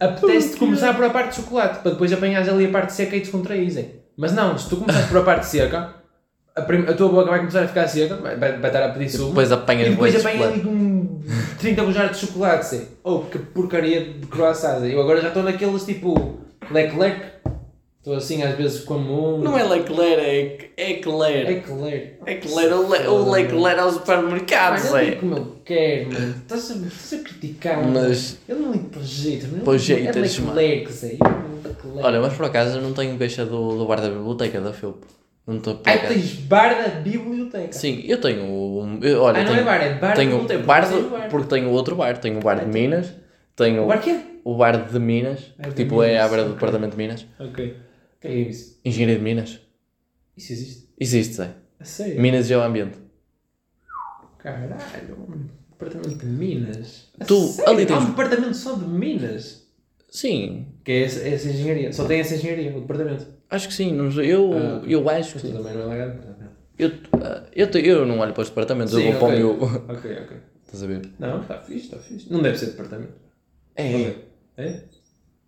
[0.00, 3.20] apetece-te começar por a parte de chocolate, para depois apanhares ali a parte seca e
[3.20, 3.90] descontraís, hein?
[4.16, 5.94] Mas não, se tu começares por a parte seca,
[6.54, 9.10] a, a tua boca vai começar a ficar seca, vai, vai, vai estar a pedir
[9.10, 9.28] sumo.
[9.28, 10.76] Depois apanhas E depois bué de apanha ali chocolate.
[10.76, 11.20] com
[11.58, 12.88] 30 bujadas de chocolate, sei.
[13.02, 14.84] Oh, que porcaria de croissants.
[14.84, 16.38] Eu agora já estou naqueles tipo
[16.70, 17.31] Leclerc.
[18.02, 19.38] Estou assim às vezes com a mão.
[19.38, 21.48] Não é Leclerc, é, é Eclair.
[21.48, 22.18] Eclair.
[22.26, 25.14] Eclair, o, Le, o Leclerc aos supermercados, Mano, ele é.
[25.14, 26.34] como ele quer, mano.
[26.42, 28.00] Estás a, estás a criticar, mano.
[28.08, 29.62] Mas- Ele não liga para jeitos, mano.
[29.62, 30.54] Para Ele- jeitos, É mano.
[30.56, 31.12] Leclerc, Zé.
[31.14, 32.02] É.
[32.04, 35.04] Olha, mas por acaso eu não tenho queixa do, do bar da biblioteca da Philp.
[35.46, 36.12] Não estou Ai, acaso.
[36.14, 37.72] tens bar da biblioteca.
[37.72, 38.98] Sim, eu tenho.
[39.00, 41.02] eu- olha, Ah, não tenho, é bar, é bar da tenho biblioteca, bar, de- tem
[41.04, 41.28] bar.
[41.28, 42.18] porque tenho outro bar.
[42.18, 43.12] Tenho o bar de Minas,
[43.54, 44.18] tenho O bar quê?
[44.44, 47.26] o bar de Minas, Ah, de tipo é à beira do departamento de Minas.
[47.38, 47.76] Ok.
[48.22, 48.78] Que é isso?
[48.84, 49.60] Engenharia de Minas.
[50.36, 50.88] Isso existe?
[50.98, 51.54] Existe, Zé.
[51.78, 52.20] A sério?
[52.20, 52.96] Minas e o ambiente.
[54.38, 57.08] Caralho, um departamento de Minas.
[57.20, 57.70] A Tu, sério?
[57.72, 59.62] ali tens- Há um departamento só de Minas.
[60.10, 61.92] Sim, Que é essa, essa engenharia.
[61.92, 63.26] Só tem essa engenharia, o departamento.
[63.48, 63.92] acho que sim.
[63.92, 65.52] não sei, Eu, Ah, eu acho que sim.
[65.52, 66.10] também não é legal.
[66.16, 66.52] departamento.
[66.78, 66.90] Eu,
[67.22, 69.62] ah, eu, te- eu não olho para os departamentos, Sim, eu vou para o meu.
[69.62, 70.36] Ok, ok.
[70.64, 71.10] Estás a ver?
[71.18, 72.32] Não, está fixe, está fixe.
[72.32, 73.12] Não deve ser departamento.
[73.76, 74.14] É.
[74.56, 74.82] É?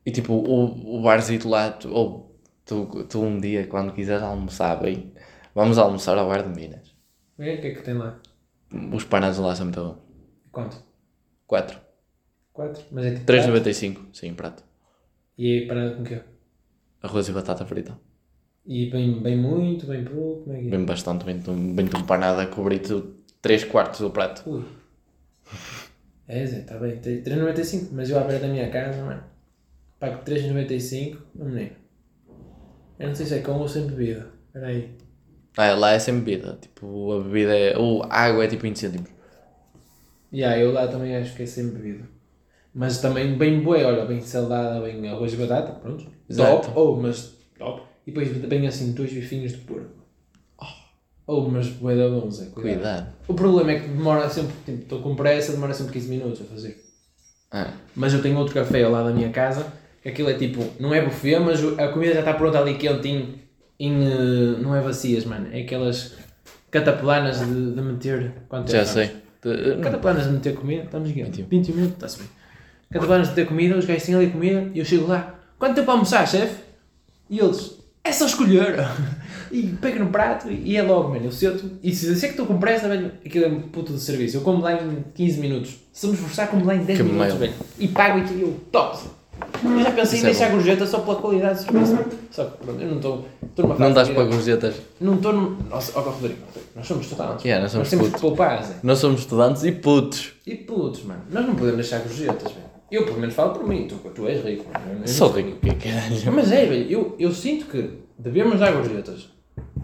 [0.06, 2.33] E tipo, o, o barzito lá, ou
[2.64, 5.12] tu, tu um dia, quando quiseres almoçar bem,
[5.54, 6.94] vamos almoçar ao bar de Minas.
[7.38, 7.54] É?
[7.54, 8.20] O que é que tem lá?
[8.92, 9.98] Os panados lá são muito bons.
[10.50, 10.76] Quanto?
[11.46, 11.78] 4.
[12.52, 12.82] Quatro?
[12.90, 13.26] Mas é tipo.
[13.26, 13.48] prato?
[13.48, 13.98] 3,95.
[14.12, 14.64] Sim, prato.
[15.36, 16.20] E parado com o quê?
[17.02, 17.98] Arroz e batata frita.
[18.66, 20.70] E bem, bem muito, bem pouco, como é que é?
[20.70, 22.80] Bem bastante, bem, bem um panado a cobrir
[23.42, 24.48] 3 quartos do prato.
[24.48, 24.64] Ui.
[26.26, 26.96] É, Zé, está bem.
[26.98, 29.22] Tem 3,95, mas eu à beira da minha casa, mano,
[30.00, 31.76] pago 3,95, meu menino.
[32.98, 34.28] Eu não sei se é com ou sem bebida.
[34.46, 34.90] Espera aí.
[35.56, 36.58] Ah, lá é sem bebida.
[36.60, 37.78] Tipo, a bebida é.
[37.78, 39.10] Ou a água é tipo em cêntimos.
[40.32, 42.04] E yeah, eu lá também acho que é sem bebida.
[42.74, 46.06] Mas também bem bué, olha, bem salada, bem arroz e batata, pronto.
[46.28, 46.66] Exato.
[46.68, 47.82] Top, ou, mas top.
[48.04, 50.04] E depois bem assim, dois bifinhos de porco.
[51.26, 52.74] Ou, mas bué da bom, Zé, cuidado.
[52.74, 53.14] Cuidado.
[53.28, 56.44] O problema é que demora sempre, tipo, estou com pressa, demora sempre 15 minutos a
[56.44, 56.84] fazer.
[57.50, 59.72] Ah, Mas eu tenho outro café ao lado da minha casa,
[60.06, 63.34] aquilo é tipo, não é buffet, mas a comida já está pronta ali quentinho,
[63.78, 66.14] em, eh, não é bacias, mano, é aquelas
[66.70, 69.10] cataplanas de, de meter, quanto já tempo sei.
[69.42, 69.80] De-.
[69.80, 71.46] Cataplanas de meter comida, estamos aqui, 21.
[71.46, 72.28] 20 minutos, está-se bem.
[72.90, 75.90] Cataplanas de meter comida, os gajos têm ali comida, e eu chego lá, quanto tempo
[75.90, 76.56] a almoçar, chefe?
[77.30, 78.76] E eles, é só escolher.
[79.52, 81.26] E pega no prato e é logo, mano.
[81.26, 83.92] Eu sento e se eu sei que estou com pressa, velho, aquilo é um puto
[83.92, 84.38] de serviço.
[84.38, 85.76] Eu como lá em 15 minutos.
[85.92, 87.38] Se eu me esforçar, como lá em 10 Que minutos, mail.
[87.38, 87.52] velho.
[87.78, 88.98] E pago e eu, top.
[89.64, 90.56] Eu já pensei Isso em é deixar bom.
[90.56, 91.98] gorjeta só pela qualidade de serviço.
[92.30, 93.24] Só que pronto, eu não estou.
[93.42, 93.80] Estou numa fase.
[93.94, 94.74] Não de para vida- gorjetas.
[95.00, 95.56] Não estou num.
[95.70, 96.38] Nossa, ó Rodrigo,
[96.76, 97.44] nós somos estudantes.
[97.44, 98.20] Yeah, nós somos temos que putos.
[98.28, 98.74] poupar, Zé.
[98.82, 100.32] Nós somos estudantes e putos.
[100.46, 101.22] E putos, mano.
[101.30, 102.64] Nós não podemos deixar gorjetas, velho.
[102.90, 103.86] Eu pelo menos falo por mim.
[103.88, 104.84] Tu, tu és rico, mano.
[104.92, 106.32] Eu não- Sou rico, que caralho.
[106.32, 106.90] Mas é, velho.
[106.90, 109.28] Eu, eu sinto que devemos dar gorjetas.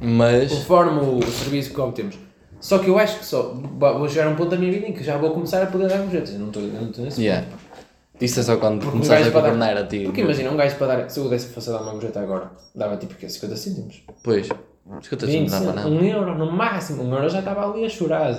[0.00, 0.52] Mas.
[0.52, 2.16] conforme o, o serviço que obtemos.
[2.60, 4.92] Só que eu acho que só vou chegar a um ponto da minha vida em
[4.92, 6.34] que já vou começar a poder dar gorjetas.
[6.34, 7.46] Eu não estou eu não estou nesse Yeah.
[7.46, 7.58] ponto.
[8.20, 10.04] Isso é só quando Porque um começaste a gajo para dar- governar a ti.
[10.04, 11.11] Porque imagina, um gajo para dar.
[11.11, 14.02] Se eu desse fosse a dar uma gorjeta agora, dava tipo que 50 cêntimos.
[14.22, 14.48] Pois.
[15.00, 15.74] Escuta, não 20 dá para cêntimos.
[15.76, 15.88] nada.
[15.88, 17.02] Um euro no máximo.
[17.04, 18.33] Um euro já estava ali a chorar.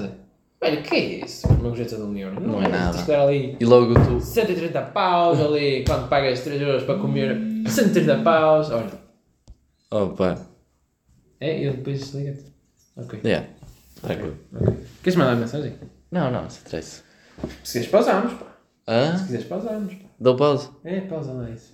[0.63, 1.47] Velho, o que é isso?
[1.47, 2.39] Uma gorjeta de um euro.
[2.39, 2.91] Não é nada.
[2.93, 4.19] Tens que dar ali E logo tu.
[4.19, 5.83] 130 paus ali.
[5.85, 8.69] Quando pagas 3 euros para comer 130 paus.
[8.69, 8.91] Olha.
[9.89, 10.37] Opa.
[11.39, 12.45] É, e depois desliga-te.
[12.97, 13.19] Ok.
[13.25, 13.47] Yeah.
[14.01, 14.37] Tranquilo.
[14.55, 14.75] ok.
[15.03, 15.73] Queres mandar mensagem?
[16.11, 17.01] Não, não, se interessa.
[17.63, 18.45] Se quiseres pausamos, pá.
[19.17, 20.05] Se quiseres pausamos, pá.
[20.19, 20.69] Dou pausa?
[20.83, 21.73] É, pausa lá isso.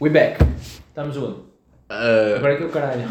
[0.00, 0.42] We back.
[0.88, 1.40] Estamos onde?
[1.88, 3.02] Ah, Agora é que é o caralho.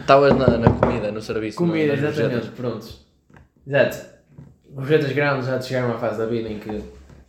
[0.00, 1.58] Estavas na, na comida, no serviço.
[1.58, 2.32] Comida, nas exatamente.
[2.34, 2.54] gorjetas.
[2.56, 3.06] Prontos.
[3.66, 4.06] Exato.
[4.70, 6.82] Gorjetas grandes já te chegaram à fase da vida em que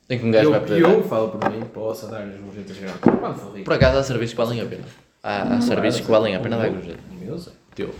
[0.09, 0.81] Em que um gajo eu, vai poder.
[0.81, 2.99] eu falo por mim, posso dar as gorjetas grandes.
[3.01, 3.65] Quando for rico.
[3.65, 4.83] Por acaso há serviços que valem a pena.
[5.23, 6.99] Há, há serviços que valem a pena dar gorjeta.
[7.19, 7.51] Meu Zé.
[7.75, 7.93] Teu.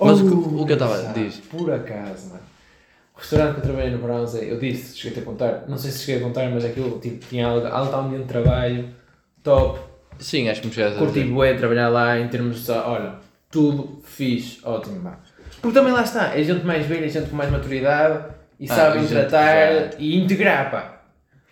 [0.00, 1.36] Mas o que- Oh, o que eu estava- sabe, diz.
[1.40, 2.40] Por acaso, mano.
[3.20, 6.04] O restaurante que eu trabalhei no Zé, eu disse, cheguei-te a contar, não sei se
[6.06, 8.88] cheguei a contar, mas aquilo tipo, tinha algo, alto ambiente de trabalho,
[9.42, 9.78] top,
[10.18, 13.14] Sim, acho que me chegaste a Curti bué trabalhar lá em termos de, olha,
[13.50, 15.18] tudo fixe, ótimo, pá.
[15.60, 18.24] Porque também lá está, é gente mais velha, é gente com mais maturidade
[18.58, 21.02] e Ah, sabem tratar que e integrar, pá.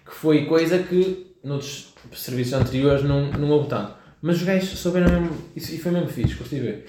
[0.06, 3.92] Que foi coisa que noutros serviços anteriores não, não houve tanto.
[4.22, 6.32] Mas os gajos souberam mesmo, isso, e foi mesmo fixe.
[6.34, 6.84] E que-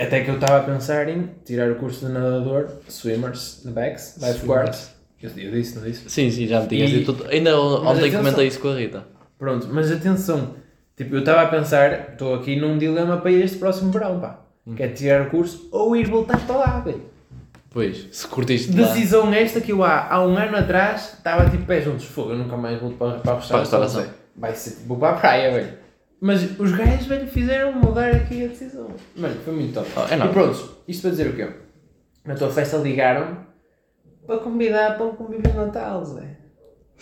[0.00, 4.92] até que eu estava a pensar em tirar o curso de nadador, swimmers, backs, lifeguards.
[5.22, 6.10] Eu, eu disse, não disse?
[6.10, 7.16] Sim, sim, já me tinhas dito.
[7.30, 8.18] Ainda ontem atenção.
[8.20, 9.04] comentei isso com a Rita.
[9.38, 10.54] Pronto, mas atenção,
[10.96, 14.40] tipo, eu estava a pensar, estou aqui num dilema para este próximo verão, pá.
[14.66, 14.74] Hum.
[14.74, 17.02] Que é tirar o curso ou ir voltar para lá, velho.
[17.70, 18.86] Pois, se curtiste lá.
[18.86, 22.38] Decisão esta que eu há, há um ano atrás estava tipo pé juntos, fogo, eu
[22.38, 23.80] nunca mais volto para, para a restauração.
[23.80, 24.02] restauração.
[24.02, 24.14] velho.
[24.36, 25.72] Vai ser tipo, vou para a praia, velho.
[26.24, 28.86] Mas os gajos, velho, fizeram mudar aqui a decisão.
[29.16, 29.90] Mano, foi muito top.
[29.96, 31.48] Oh, é e pronto, isto para dizer o quê?
[32.24, 33.38] Na tua festa ligaram-me
[34.24, 36.36] para convidar para um convívio de Natal, Zé.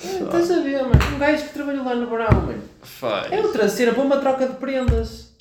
[0.02, 0.94] É, Estás a ver, mano?
[1.14, 2.62] Um gajo que trabalhou lá no verão, mano.
[2.80, 3.30] Faz.
[3.30, 5.36] É outra cena para uma troca de prendas.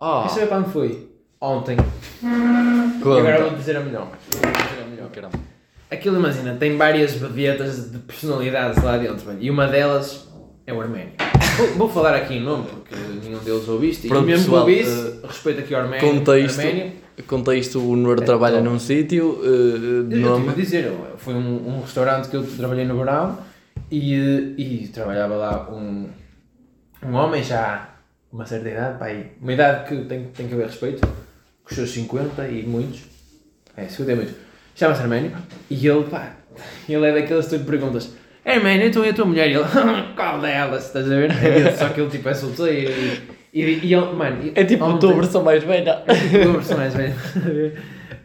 [0.00, 1.12] Oh, Quer saber quando foi?
[1.38, 1.76] Ontem.
[2.22, 3.20] E conta.
[3.20, 4.06] agora vou dizer a melhor.
[4.06, 5.10] Vou dizer a melhor.
[5.10, 5.38] Caramba.
[5.90, 9.38] Aquilo, imagina, tem várias vedetas de personalidades lá dentro, mano.
[9.42, 10.27] E uma delas
[10.68, 11.12] é o Arménio.
[11.56, 14.04] Vou, vou falar aqui em nome, porque nenhum deles ouve isto.
[14.04, 16.06] E Pronto, mesmo pessoal, que ouvisse, respeito aqui ao Arménio.
[16.08, 16.60] contexto.
[16.60, 16.92] Arménio.
[17.26, 18.68] Contexto, o Nor É trabalha top.
[18.68, 20.52] num sítio, de Eu estive a nome.
[20.52, 23.38] dizer, foi um, um restaurante que eu trabalhei no verão
[23.90, 26.06] e, eh, e trabalhava lá um,
[27.02, 27.94] um homem já
[28.30, 32.46] uma certa idade, uma idade que tem, tem que haver respeito, com os seus 50
[32.46, 33.00] e muitos,
[33.74, 34.34] é, 50 e muitos,
[34.76, 35.32] chama-se Arménio
[35.70, 36.36] e ele, pá,
[36.88, 37.64] ele é daqueles que tu
[38.48, 38.56] perguntas.
[38.56, 39.48] Arménio, então e a tua mulher?
[39.50, 39.64] E ele,
[40.16, 40.86] qual delas?
[40.86, 41.32] Estás a ver?
[41.76, 42.92] Só que ele tipo é solteiro
[43.52, 46.02] e, e, ele, mano, É tipo a ontem- tua versão mais velha.
[46.44, 47.14] uma versão mais velha.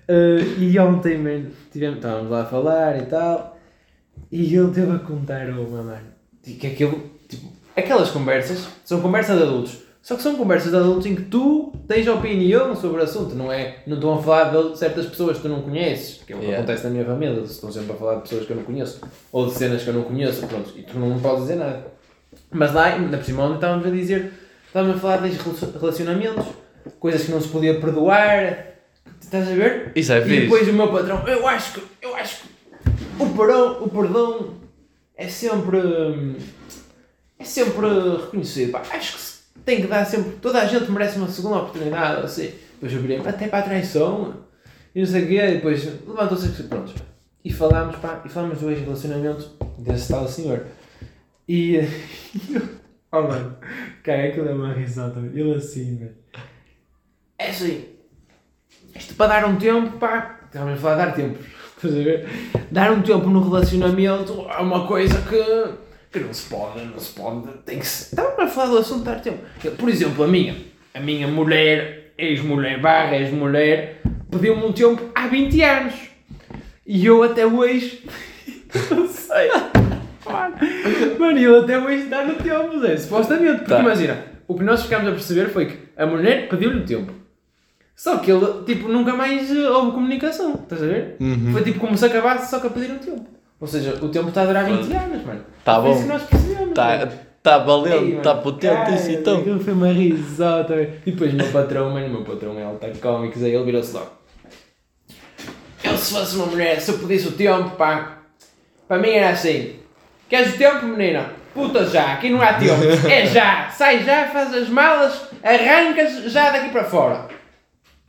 [0.10, 3.58] Uh, e ontem, mano, tivemos, estávamos lá a falar e tal,
[4.32, 6.08] e ele teve a contar uma, mano,
[6.44, 11.06] que aquilo, tipo, aquelas conversas são conversas de adultos, só que são conversas de adultos
[11.08, 13.78] em que tu tens opinião sobre o assunto, não é?
[13.88, 16.46] Não estão a falar de certas pessoas que tu não conheces, que é o que
[16.46, 16.62] Yeah.
[16.64, 19.00] acontece na minha família, eles estão sempre a falar de pessoas que eu não conheço,
[19.32, 21.88] ou de cenas que eu não conheço, pronto, e tu não podes dizer nada.
[22.52, 24.34] Mas lá, ainda por cima, onde estávamos a dizer,
[24.68, 25.38] estávamos a falar de
[25.80, 26.46] relacionamentos,
[27.00, 28.74] coisas que não se podia perdoar,
[29.22, 29.92] estás a ver?
[29.96, 30.42] Isso é E fixe.
[30.42, 34.54] depois o meu patrão, eu acho que, eu acho que o perdão, o perdão
[35.16, 35.80] é sempre,
[37.40, 37.88] é sempre
[38.20, 38.82] reconhecido, pá.
[38.92, 39.33] acho que se
[39.66, 42.54] tem que dar sempre, toda a gente merece uma segunda oportunidade, assim.
[42.74, 44.36] Depois eu virei, até para a traição,
[44.94, 46.94] e não sei o quê, e depois levantou-se, pronto.
[47.44, 50.66] E falámos, pá, e falámos do ex-relacionamento desse tal senhor.
[51.48, 51.80] E,
[53.12, 53.58] oh mano,
[54.04, 56.16] cara, aquilo é uma risada, ele assim, velho.
[57.38, 57.86] É assim,
[58.96, 61.40] isto para dar um tempo, pá, estávamos a falar de dar tempo,
[61.76, 62.30] estás a ver?
[62.72, 65.74] Dar um tempo no relacionamento é uma coisa que,
[66.14, 68.04] que não se pode, não se pode, tem que se...
[68.14, 69.40] Estávamos a falar do assunto de dar tempo.
[69.78, 70.56] Por exemplo, a minha,
[70.94, 75.94] a minha mulher, ex-mulher, barra ex-mulher, pediu-me um tempo há 20 anos.
[76.86, 78.06] E eu até hoje,
[78.92, 79.50] não sei,
[80.26, 80.56] mano,
[81.20, 83.80] mano, eu até hoje dá no tempo, Zé, supostamente, porque Tá.
[83.80, 87.12] imagina, o que nós ficámos a perceber foi que a mulher pediu-lhe o tempo.
[87.96, 91.16] Só que ele, tipo, nunca mais houve comunicação, estás a ver?
[91.20, 91.52] Uhum.
[91.54, 93.26] Foi tipo como se acabasse só que a pedir um tempo.
[93.64, 95.46] Ou seja, o tempo está a durar 20 anos, mano.
[95.64, 95.92] Tá Foi bom.
[95.94, 96.74] isso que nós percebemos.
[96.74, 97.12] Tá, mano.
[97.42, 99.40] tá valendo, mano, tá potente cara, isso então.
[99.40, 100.82] Aquilo foi uma risota.
[101.06, 103.94] E depois o meu patrão, mano, o meu patrão é alta cómics, aí ele virou-se
[103.94, 104.12] logo.
[105.82, 108.18] Eu se fosse uma mulher, se eu pedisse o tempo, pá,
[108.86, 109.76] para mim era assim.
[110.28, 111.32] Queres o tempo, menina?
[111.54, 112.84] Puta já, aqui não há tempo.
[113.10, 117.30] É já, sai já, faz as malas, arrancas já daqui para fora.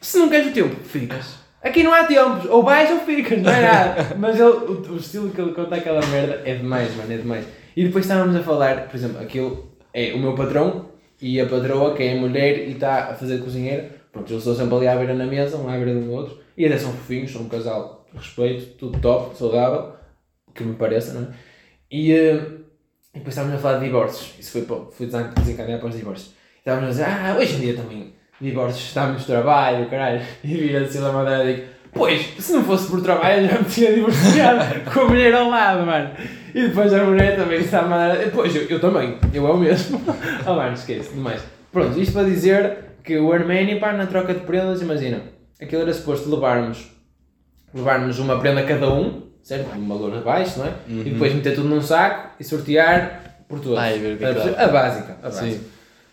[0.01, 1.43] Se não queres o tempo, ficas.
[1.64, 4.14] Aqui não há tempos, ou vais ou ficas, não é nada.
[4.18, 7.46] Mas ele, o, o estilo que ele conta aquela merda é demais, mano, é demais.
[7.77, 11.94] E depois estávamos a falar, por exemplo, aquilo é o meu patrão e a patroa,
[11.94, 13.90] que é mulher e está a fazer cozinheira.
[14.12, 16.38] Pronto, eles estão sempre ali à beira na mesa, um à beira do outro.
[16.57, 19.94] E até são fofinhos, são um casal respeito, tudo top, saudável,
[20.55, 21.35] que me pareça, não é?
[21.90, 22.35] E, eh,
[23.14, 24.35] e depois estávamos a falar de divórcios.
[24.38, 26.35] Isso foi, foi desen- desencadear para os divórcios.
[26.59, 30.23] Estávamos a dizer, ah, hoje em dia também divórcios está muito trabalho, caralho.
[30.42, 33.64] E vira-se a madeira e digo, pois, se não fosse por trabalho eu já me
[33.64, 36.11] tinha divorciado com a mulher ao lado, mano.
[36.55, 38.31] E depois a mulher também está a madeira.
[38.33, 40.01] Pois, eu, eu também, eu é o mesmo.
[40.47, 41.42] oh, mano, esquece, demais.
[41.73, 45.23] Pronto, isto para dizer que o Arménio, pá, na troca de prendas, imagina,
[45.61, 46.90] aquilo era suposto levarmos,
[47.73, 49.77] levarmos uma prenda cada um, certo?
[49.77, 50.73] Um valor baixo, não é?
[50.88, 53.79] E depois meter tudo num saco e sortear por todos.
[53.79, 55.47] Ai, que é a básica, a básica.
[55.47, 55.61] Sim.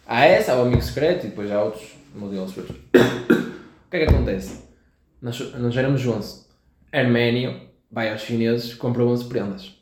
[0.08, 2.54] Há essa, há o amigo secreto e depois há outros modelos.
[2.54, 2.69] todos.
[2.71, 4.63] o que é que acontece?
[5.21, 6.45] Nós, nós éramos 11.
[6.91, 9.76] Arménio vai aos chineses, compra 11 prendas.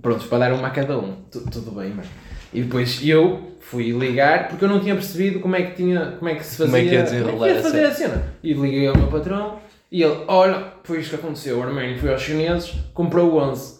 [0.00, 1.16] Prontos, para dar uma a cada um.
[1.30, 2.08] Tu- tudo bem, mano.
[2.52, 6.28] E depois eu fui ligar porque eu não tinha percebido como é que, tinha, como
[6.30, 6.66] é que se fazia.
[6.66, 8.32] Como é que ia como é que ia fazer a cena.
[8.42, 9.58] E liguei ao meu patrão
[9.90, 11.58] e ele, olha, foi isto que aconteceu.
[11.58, 13.75] O Arménio foi aos chineses, comprou 11.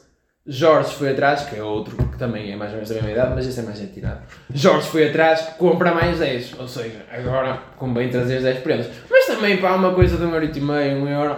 [0.49, 3.33] Jorge foi atrás, que é outro que também é mais ou menos da mesma idade,
[3.35, 4.21] mas esse é mais retirado.
[4.55, 6.55] Jorge foi atrás, compra mais 10.
[6.59, 8.87] Ou seja, agora convém trazer 10 prendas.
[9.11, 11.37] Mas também para uma coisa de um euro e meio, um euro.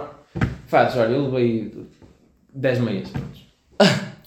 [0.67, 1.73] Faz, olha, eu levei
[2.53, 3.11] 10 meias.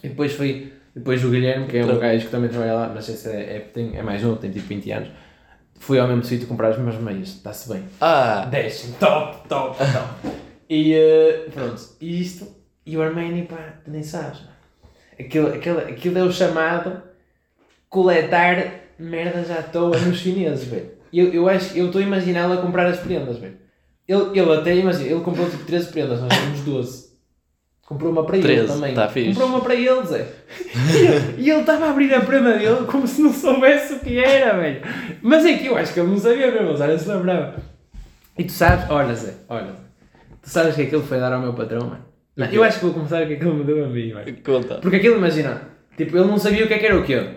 [0.03, 0.73] E depois foi.
[0.95, 3.57] Depois o Guilherme, que é um Tra- gajo que também trabalha lá, mas esse é,
[3.57, 5.09] é, tem- é mais novo, tem tipo 20 anos.
[5.79, 7.85] Fui ao mesmo sítio comprar as mesmas meias, está-se bem.
[8.01, 10.35] Ah, 10, top, top, top.
[10.69, 12.47] e eh, pronto, e isto,
[12.85, 14.43] e o Arménio, pá, nem sabes.
[15.19, 17.03] Aquilo, aquilo, aquilo é o chamado
[17.89, 20.91] coletar merdas à toa nos chineses, velho.
[21.13, 23.57] Eu, eu acho, eu estou a imaginá-lo a comprar as prendas, velho.
[24.09, 27.13] Ele, ele até, imagina, ele comprou tipo 13 prendas, nós temos 12.
[27.87, 28.95] Comprou uma para ele 13, também.
[28.95, 29.29] tá fixe.
[29.29, 30.27] Comprou uma para ele, Zé.
[31.37, 34.57] E ele estava a abrir a prenda dele como se não soubesse o que era,
[34.59, 34.81] velho.
[35.21, 37.57] Mas é que eu acho que ele não sabia mesmo, ele não se lembrava.
[38.39, 39.75] E tu sabes, olha Zé, olha.
[40.41, 42.12] Tu sabes que aquilo foi dar ao meu patrão, mano?
[42.37, 44.37] Não, eu acho que vou começar que aquilo me deu a mim, mano.
[44.45, 44.77] Conta.
[44.77, 47.29] Porque aquilo, imagina, tipo, ele não sabia o que é que era o quê.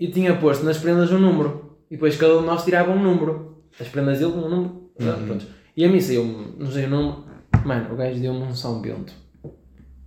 [0.00, 1.76] E tinha posto nas prendas um número.
[1.90, 3.64] E depois cada um de nós tirava um número.
[3.78, 4.90] As prendas dele um número.
[5.00, 5.26] Uhum.
[5.26, 5.46] Pronto.
[5.76, 7.24] E a mim saiu-me, não sei o número.
[7.64, 9.12] Mano, o gajo deu-me um São Bento.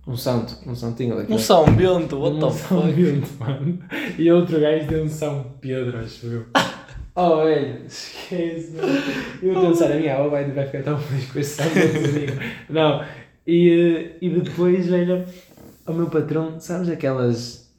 [0.06, 1.34] Um santo, um santinho daquele.
[1.34, 2.92] Um São Bento, what the um São fuck?
[2.92, 3.78] Bento, mano.
[4.18, 6.46] E outro gajo deu um São Pedro, acho eu.
[7.18, 8.76] Oh, velho, esquece.
[8.76, 8.92] mano.
[9.42, 12.38] Eu vou pensar, a minha avó vai, vai ficar tão feliz com esse São Bentozinho.
[12.68, 13.02] Não.
[13.46, 15.24] E, eh, e depois, velho,
[15.86, 17.70] o meu patrão, sabes aquelas.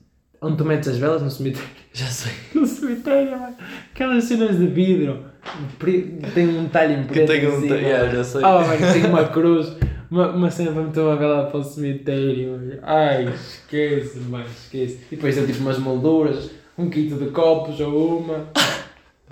[0.41, 1.67] onde tu metes as velas no cemitério?
[1.93, 2.31] Já sei.
[2.53, 3.55] No cemitério, mano.
[3.93, 5.25] Aquelas cenas de vidro.
[6.33, 7.27] Tem um talho em preto.
[7.27, 7.67] tem um cima.
[7.69, 8.41] talho, yeah, já sei.
[8.43, 9.75] Oh, mano, tem uma cruz.
[10.09, 12.79] Uma, uma cena para meter uma vela para o cemitério.
[12.83, 14.99] Ai, esquece, mano, esquece.
[15.11, 18.47] E depois tem tipo umas molduras, um kit de copos ou uma.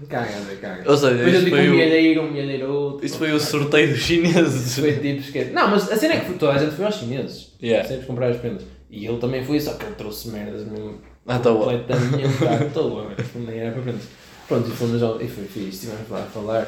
[0.10, 0.91] Caga, Zé, caga.
[0.91, 3.05] Ou seja, Depois eu digo um o- um milheiro outro.
[3.05, 4.77] Isso foi o sorteio dos chineses.
[4.77, 5.51] Foi tipo, esquece.
[5.51, 7.53] Não, mas a cena é que toda a gente foi aos chineses.
[7.63, 7.88] Yeah.
[7.88, 8.63] Sempre comprar as prendas.
[8.89, 10.99] E ele também foi, só que ele trouxe merdas mesmo.
[11.25, 11.60] Tá bom.
[11.63, 14.03] Completamente à toa, nem era para prendas.
[14.47, 15.21] Pronto, e fomos ao.
[15.21, 16.67] E foi fixe, estivemos lá a falar.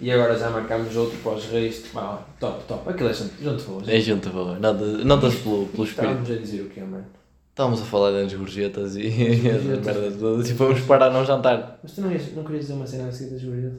[0.00, 1.84] E agora já marcámos outro para os reis.
[1.94, 2.88] Ah, top, top.
[2.88, 3.82] Aquilo é gente, gente boa.
[3.86, 4.58] É gente boa.
[4.58, 6.12] Nota- Notas pelo, pelo espírito.
[6.12, 7.04] Estávamos a dizer o que é, mano.
[7.52, 9.06] Estávamos a falar das gorjetas e
[9.46, 11.78] essas merdas todas e fomos parar num jantar.
[11.82, 13.78] Mas tu não, ias, não querias dizer uma cena assim das gorjetas?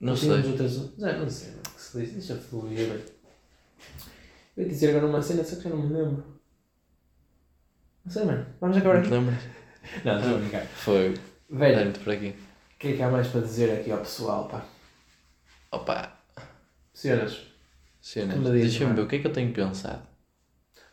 [0.00, 0.50] Não Tínhamos sei.
[0.50, 0.90] Outras...
[0.98, 1.62] Já, não sei, mano.
[1.74, 2.12] Que se diz.
[2.12, 3.02] Deixa fluir, velho.
[4.56, 6.24] Eu ia dizer agora uma cena, só que já não me lembro.
[8.02, 8.46] Não sei, mano.
[8.62, 9.14] Vamos acabar Não te aqui?
[9.14, 9.42] lembras?
[10.04, 10.66] Não, estou a brincar.
[10.66, 11.14] Foi.
[11.50, 12.28] Velho, por aqui.
[12.28, 14.64] o que é que há mais para dizer aqui ao pessoal, pá?
[15.70, 16.16] Opa.
[16.94, 17.42] Cenas.
[18.00, 18.38] Cenas.
[18.52, 18.96] Deixa-me mano.
[18.96, 20.02] ver o que é que eu tenho pensado.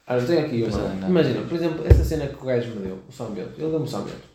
[0.07, 0.77] Olha, eu tenho aqui é, uma.
[0.95, 1.09] não.
[1.09, 3.51] Imagina, por exemplo, essa cena que o gajo me deu, o São Bento.
[3.59, 4.27] Ele deu-me o São Bento.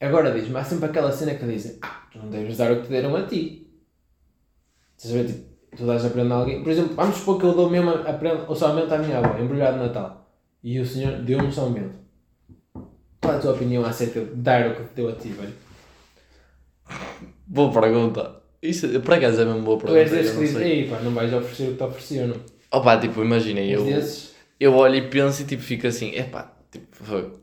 [0.00, 2.82] Agora diz-me, há sempre aquela cena que dizem, ah, tu não deves dar o que
[2.84, 3.68] te deram a ti.
[4.96, 5.44] Estás a ver, tipo,
[5.76, 6.62] tu dás a prenda a alguém.
[6.62, 9.18] Por exemplo, vamos supor que eu dou mesmo a prenda, o São Bento à minha
[9.18, 10.30] avó, embrulhado de Natal.
[10.62, 11.98] E o senhor deu-me o São Bento.
[13.20, 15.52] Qual é a tua opinião acerca de dar o que te deu a ti, velho?
[17.46, 18.42] Boa pergunta.
[18.62, 20.00] Isso, por acaso é mesmo boa Tu pergunta.
[20.00, 22.34] és desses que ei pá, não vais oferecer o que te ofereceram.
[22.70, 26.86] Opa, tipo, imagina, eu, desses, eu olho e penso e tipo, fico assim, epá, tipo,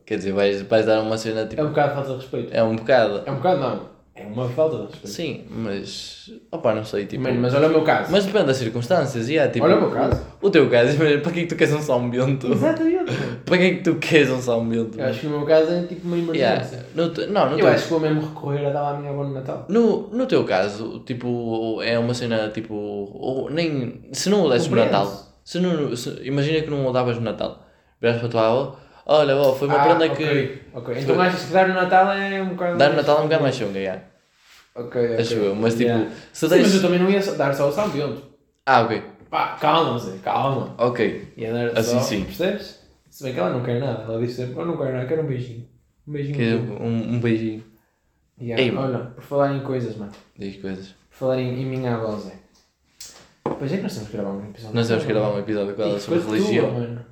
[0.04, 1.60] quer dizer, vais, vais dar uma cena tipo.
[1.60, 2.48] é um bocado de falta de respeito.
[2.52, 3.22] É um bocado.
[3.26, 5.08] É um bocado não, é uma falta de respeito.
[5.08, 6.30] Sim, mas.
[6.50, 7.22] Opa, não sei, tipo.
[7.22, 8.12] Mano, mas olha o meu caso.
[8.12, 9.64] Mas depende das circunstâncias, e é tipo.
[9.64, 10.20] Olha o meu caso.
[10.42, 12.52] O teu caso, mas para que é que tu queres um São Bento?
[12.52, 13.12] Exatamente.
[13.44, 14.98] Para que é que tu queres um São Bento?
[14.98, 16.76] Eu acho que no meu caso é tipo uma emergência.
[16.76, 16.84] Yeah.
[16.94, 19.10] No te- não, no Eu teu, acho que vou mesmo recorrer a dar à minha
[19.10, 19.66] avó no Natal.
[19.68, 22.74] no, no teu caso, tipo, é uma cena tipo.
[22.74, 24.00] Ou nem.
[24.12, 24.76] Se não o desses no.
[24.76, 25.10] Natal,
[25.44, 27.64] se não, se- imagina que não o davas no Natal,
[28.00, 28.76] viras para a tua avó,
[29.06, 30.76] olha, avó, foi uma Ah, prenda ok, que.
[30.76, 32.78] Ok, então achas que dar no Natal é um bocado.
[32.78, 34.02] Dar no Natal é um bocado mais chunga, yeah.
[34.74, 35.16] Ok, ok.
[35.16, 35.84] acho eu, mas tipo.
[35.84, 36.10] Yeah.
[36.32, 36.74] Se Sim, mas tens.
[36.76, 38.22] eu também não ia dar só o São Bento.
[38.64, 39.02] Ah, ok.
[39.28, 40.74] Pá, calma, Zé, calma.
[40.78, 41.32] Ok.
[41.36, 42.24] Ia dar Assim só, sim.
[42.24, 42.80] Percebes?
[43.10, 44.02] Se bem que ela não quer nada.
[44.04, 45.66] Ela disse sempre: Eu não quero nada, quero um beijinho.
[46.06, 46.36] Um beijinho.
[46.36, 46.82] Que tudo.
[46.82, 47.64] um, um beijinho.
[48.40, 48.74] Yeah, Ei.
[48.74, 50.12] Olha, por falar em coisas, mano.
[50.38, 50.88] Diz coisas.
[51.10, 52.32] Por falar em, em minha avó, Zé.
[53.62, 54.74] Pois é que nós temos que gravar um episódio.
[54.74, 56.68] Nós temos que gravar um episódio com ela sobre religião.
[56.68, 57.04] Tua, mano.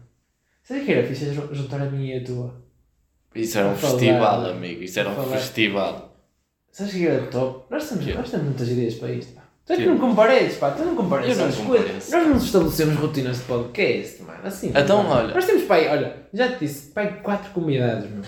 [0.64, 2.54] Sabe que era fixe ju- juntar a minha e a tua?
[3.36, 4.82] Isso era um Falar- festival, amigo.
[4.82, 6.16] Isso era um falar- festival.
[6.72, 7.66] Sabes que era top?
[7.70, 8.20] Nós temos, Yeah.
[8.20, 9.42] nós temos muitas ideias para isto, pá.
[9.64, 10.72] Tu é que não compareces, pá.
[10.72, 11.36] Tu não compareces.
[11.38, 11.64] Compareço.
[11.66, 12.10] coisas.
[12.10, 14.40] Nós não estabelecemos rotinas de podcast, mano.
[14.42, 14.72] Assim.
[14.74, 15.10] Então, mano.
[15.26, 15.34] olha.
[15.34, 18.22] Nós temos, pai, olha, já te disse, pai, quatro convidados, meu.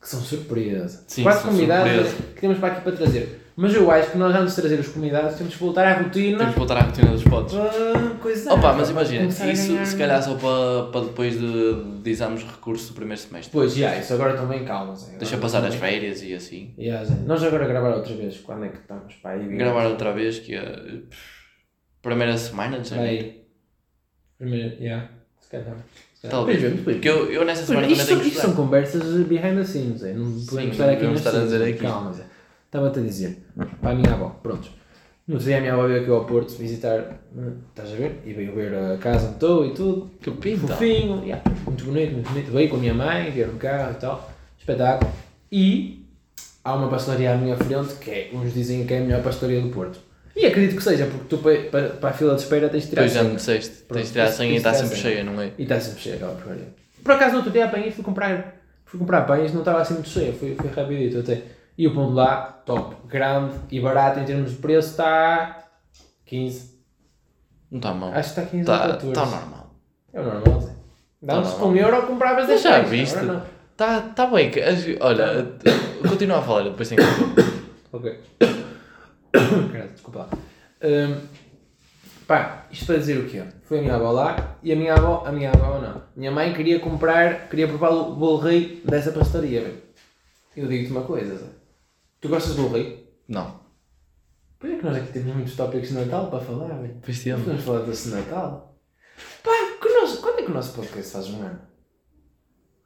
[0.00, 1.02] Que são surpresa.
[1.06, 2.16] Sim, quatro são convidados surpresa.
[2.34, 3.37] que temos para aqui para trazer.
[3.60, 6.38] Mas eu acho que nós, antes de trazer os convidados, temos que voltar à rotina.
[6.38, 7.56] Temos que voltar à rotina dos potes.
[7.56, 8.54] para coisa.
[8.54, 9.40] Opa, mas imagina, isso
[9.72, 13.50] ganhar- se calhar só para, para depois de, de exames de recurso do primeiro semestre.
[13.52, 15.16] Pois, já, isso agora também calma, Zé.
[15.18, 16.72] Deixa passar as também- férias e assim.
[16.78, 17.16] Yeah, Zé.
[17.26, 19.14] Nós agora gravar outra vez, quando é que estamos?
[19.14, 21.00] Pá, aí, Gravar outra vez que é.
[22.00, 22.98] Primeira semana, sei.
[23.00, 23.42] aí.
[24.38, 25.08] Primeiro, yeah.
[25.40, 25.76] Se calhar.
[26.30, 26.80] Talvez.
[26.84, 29.56] Porque eu, eu nessa Pois, semana também isto, tenho são, que isto são conversas behind
[29.56, 30.12] the scenes, é.
[30.14, 31.78] não podemos estar aqui não estar a dizer aqui.
[31.82, 32.27] Calma, Zé.
[32.68, 33.38] Estava-te a dizer,
[33.80, 34.68] para a minha avó, pronto.
[35.26, 38.20] No dia a minha avó veio aqui ao Porto visitar, hum, estás a ver?
[38.26, 40.10] E veio ver a casa onde estou e tudo.
[40.20, 40.74] Que pinta.
[40.74, 42.52] Fofinho, yeah, muito bonito, muito bonito.
[42.52, 44.30] Veio com a minha mãe, vieram no carro e tal.
[44.58, 45.10] Espetáculo.
[45.50, 46.06] E
[46.62, 49.62] há uma pastelaria à minha frente que é, uns dizem que é a melhor pastelaria
[49.62, 49.98] do Porto.
[50.36, 52.90] E acredito que seja, porque tu para, para, para a fila de espera tens de
[52.90, 53.24] tirar já senha.
[53.30, 53.82] me disseste.
[53.84, 55.52] Tens de tirar a senha e está a sempre cheia, não é?
[55.56, 56.68] E está sempre cheia aquela porcaria.
[57.02, 59.94] Por acaso, no outro dia apanhei e fui comprar, fui comprar pães, não estava assim
[59.94, 61.42] muito cheia, foi, foi rapidito até.
[61.78, 65.64] E o pão de lá, top, grande e barato em termos de preço, está
[66.26, 66.76] 15.
[67.70, 68.10] Não está mal.
[68.10, 69.12] Acho que está 15 ou Está 14.
[69.14, 69.74] tá normal.
[70.12, 70.72] É o normal, Zé.
[71.22, 73.18] Dá-nos Tá um euro, compravas Mas 10 já reais, viste?
[73.20, 73.42] não.
[73.76, 74.50] Tá, tá bem.
[75.00, 75.46] Olha,
[76.08, 77.58] continua a falar, depois tenho que.
[77.90, 78.20] Ok.
[79.32, 80.28] Caralho, desculpa lá.
[80.82, 81.20] Hum,
[82.26, 83.42] pá, isto para dizer o quê?
[83.64, 86.02] Foi a minha avó lá e a minha avó, a minha avó não.
[86.16, 89.78] Minha mãe queria comprar, queria provar o bolo rei dessa pastelaria, velho.
[90.56, 91.46] Eu digo-te uma coisa, Zé.
[92.20, 93.08] Tu gostas de bolo rei?
[93.28, 93.60] Não.
[94.58, 96.96] Pois é que nós aqui temos muitos tópicos de Natal para falar, velho.
[97.04, 97.44] Pois te amo.
[97.44, 98.76] Podemos falar desse Natal.
[99.42, 99.50] Pá,
[99.80, 101.60] que nós, quando é que o nosso podcast faz um ano?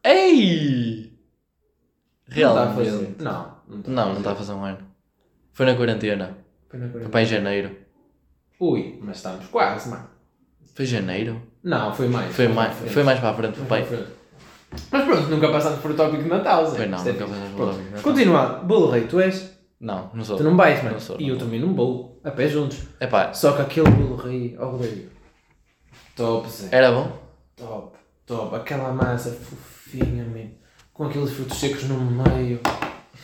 [0.05, 1.19] Ei!
[2.31, 3.23] A Realmente.
[3.23, 4.79] Não, não está Não, não está a fazer um ano.
[5.53, 6.39] Foi na quarentena.
[6.69, 7.11] Foi na Foi quarentena.
[7.11, 7.77] para em janeiro.
[8.61, 10.09] Ui, mas estamos quase, mano.
[10.75, 11.43] Foi janeiro?
[11.63, 12.35] Não, foi mais.
[12.35, 12.93] Foi mais, frente.
[12.93, 13.87] foi mais para a frente, foi Foi pai.
[13.87, 14.22] para frente.
[14.91, 16.77] Mas pronto, nunca passámos por o tópico de Natal, Zé.
[16.79, 17.39] Foi não, Isto é nunca fixe.
[17.41, 17.71] passámos por o Pronto.
[17.73, 18.03] tópico de Natal.
[18.13, 19.53] Continuando, bolo rei, tu és?
[19.81, 20.37] Não, não sou.
[20.37, 20.93] Tu não vais, mano.
[20.95, 21.45] Não sou, e não eu sou.
[21.47, 22.21] também não vou.
[22.25, 22.79] A pé juntos.
[23.01, 25.11] É pá, Só que aquele bolo rei, ó Rodrigo.
[26.17, 26.69] Top, Zé.
[26.71, 27.11] era bom?
[27.57, 27.97] Top,
[28.27, 28.55] top.
[28.57, 30.53] Aquela massa fofinha, mesmo.
[30.93, 32.61] Com aqueles frutos secos no meio.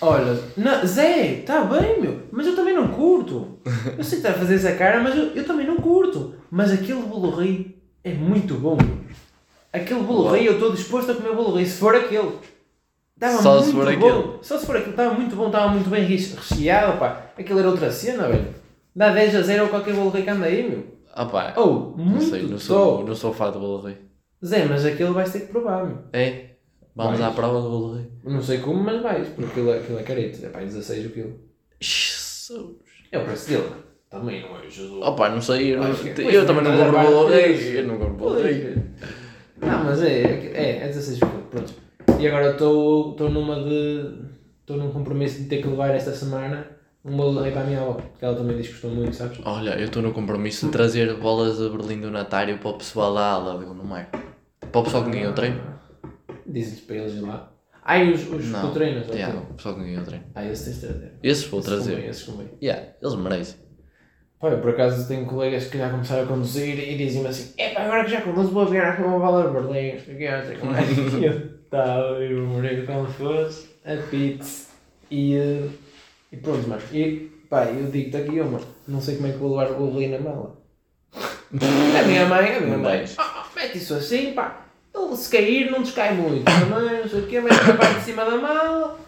[0.00, 2.22] Olha, na, Zé, está bem, meu.
[2.32, 3.58] Mas eu também não curto.
[3.96, 6.34] Eu sei que está a fazer essa cara, mas eu, eu também não curto.
[6.50, 8.98] Mas aquele bolo rei é muito bom, meu.
[9.82, 10.34] Aquele bolo Uau.
[10.34, 12.30] rei, eu estou disposto a comer bolo rei, se for aquele.
[13.14, 13.90] Estava Só muito se for bom.
[14.08, 14.38] aquele.
[14.42, 14.90] Só se for aquele.
[14.92, 17.26] Estava muito bom, estava muito bem reche- recheado, pá.
[17.38, 18.54] Aquilo era outra cena, velho.
[18.94, 20.84] Dá 10 a 0 a qualquer bolo rei que anda aí, meu.
[21.12, 23.96] Ah pá, Oh, não muito sei, não sou, não sou fã do bolo rei.
[24.44, 25.98] Zé, mas aquele vais ter que provar, meu.
[26.12, 26.50] É?
[26.94, 27.32] Vamos Vais.
[27.32, 28.06] à prova do bolo rei.
[28.24, 30.46] Não sei como, mas vais, porque aquilo, é- aquilo é careta.
[30.46, 31.34] É pá, 16 o quilo.
[31.80, 32.76] Jesus.
[33.10, 33.68] É o preço dele.
[34.10, 35.00] Também não é Jesus.
[35.02, 37.78] Oh pá, não sei, eu, não- eu pois, também não compro é bolo rei.
[37.80, 38.76] Eu não compro bolo rei.
[39.60, 41.42] Não, mas é, é, é 16 o quilo.
[41.50, 41.74] Pronto.
[42.20, 44.28] E agora estou numa de.
[44.60, 46.66] Estou num compromisso de ter que levar esta semana
[47.04, 47.94] um bolo de rei para a minha avó.
[47.94, 49.38] Porque ela também diz que gostou muito, sabes?
[49.44, 53.14] Olha, eu estou no compromisso de trazer bolas de Berlim do Natário para o pessoal
[53.14, 54.10] da ala de Gondomar.
[54.10, 55.60] Para o pessoal com quem eu treino.
[56.46, 57.50] Diz-lhes para eles ir lá.
[57.82, 59.08] Ai, os, os que tu treinas.
[59.08, 60.24] Yeah, o pessoal com quem eu treino.
[60.34, 61.12] Ah, esses tens de trazer.
[61.22, 61.90] Esses vou Esses trazer.
[61.94, 62.48] convém, esses convém.
[62.62, 63.56] Yeah, eles merecem.
[64.40, 67.82] Pá, eu por acaso tenho colegas que já começaram a conduzir e dizem-me assim: Epá,
[67.82, 70.30] agora que já conduzo vou virar com uma bala de Berlim, não sei o que,
[70.30, 70.82] não sei como é.
[70.84, 74.68] E eu estava eu morei como se fosse a pizza.
[75.10, 75.68] E, eh,
[76.32, 76.82] e pronto, mano.
[76.92, 79.86] E pá, eu digo-te aqui, eu, mano, não sei como é que vou levar o
[79.90, 80.56] Berlim na mala.
[81.50, 83.04] A minha mãe, a minha Não mãe.
[83.16, 84.66] "Ah, ah, mete isso assim, pá.
[84.94, 88.04] Ele se cair não descai muito, também, não sei o que, mete na parte de
[88.04, 88.98] cima da mala.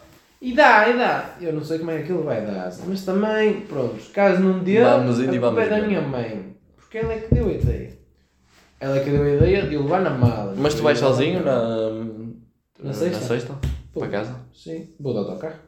[0.41, 1.36] E dá, e dá.
[1.41, 4.80] Eu não sei como é que aquilo vai dar, mas também, pronto, caso não dê,
[4.80, 6.57] Vamos indo a culpa vamos é da minha mãe.
[6.76, 7.99] Porque ela é que deu a ideia.
[8.80, 10.55] Ela é que deu a ideia de o levar na mala.
[10.57, 11.91] Mas tu vais sozinho na,
[12.82, 13.59] Na sexta?
[13.93, 14.01] Pô.
[14.01, 14.41] Para casa?
[14.55, 15.61] Sim, vou de autocarro.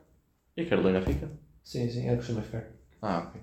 [0.57, 1.29] E a Carolina fica?
[1.63, 2.65] Sim, sim, ela costuma ficar.
[3.03, 3.41] Ah, ok.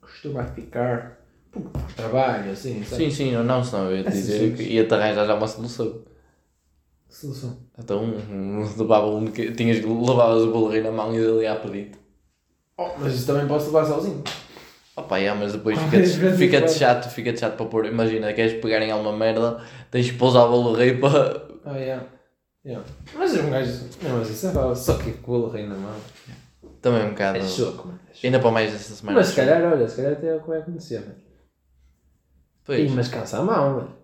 [0.00, 1.20] Costuma ficar.
[1.50, 3.04] Porque trabalho, assim, sabe?
[3.04, 5.46] Sim, sim, eu não, senão eu ia te É dizer que ia-te arranjar já uma
[5.46, 6.02] solução.
[7.14, 7.56] Que solução.
[7.78, 8.02] Então,
[8.76, 11.92] levava um, que- tinhas, levavas o bolo rei na mão e ele ia a pedir.
[12.76, 14.24] Oh, mas isso também posso levar sozinho.
[14.96, 17.86] Opa, é, mas depois fica-te vezes fica chato, fica chato para pôr.
[17.86, 19.60] Imagina, queres pegar em alguma merda,
[19.92, 21.46] tens que pousar o bolo rei para.
[21.64, 22.04] Ah, yeah.
[22.64, 22.84] Yeah.
[23.14, 23.84] Mas um gajo.
[24.02, 24.76] Não, mas isso é fácil.
[24.76, 25.94] Só que com o rei na mão.
[26.82, 27.38] Também um bocado.
[27.38, 28.00] É choco, mano.
[28.10, 28.26] É.
[28.26, 29.18] Ainda para mais esta semana.
[29.18, 31.14] Mas se calhar, olha, se calhar até é o que vai acontecer, mano.
[32.64, 32.80] Pois.
[32.80, 34.03] Ih, mas cansa a mão, mano.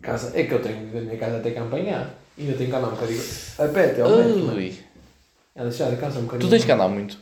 [0.00, 2.14] Casa, é que eu tenho da minha casa até campanhar.
[2.38, 3.22] Ainda tenho que andar um bocadinho
[3.58, 4.56] a pé até ao metro, mano.
[4.58, 4.74] Ui.
[5.54, 6.48] É deixar, cansa um bocadinho.
[6.48, 7.18] Tu tens que andar muito.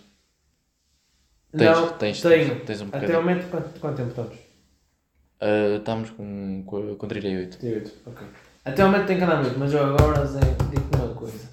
[1.57, 2.49] Tens, Não, tens, tenho.
[2.57, 3.19] tens, tens um Até bocadinho.
[3.19, 4.39] ao metro, quanto, quanto tempo estamos?
[5.41, 7.59] Ah, estamos com, com, com 38.
[7.59, 8.27] 38, ok.
[8.65, 11.49] Até ao metro tenho que andar muito, mas eu agora, Zé, digo-te uma coisa.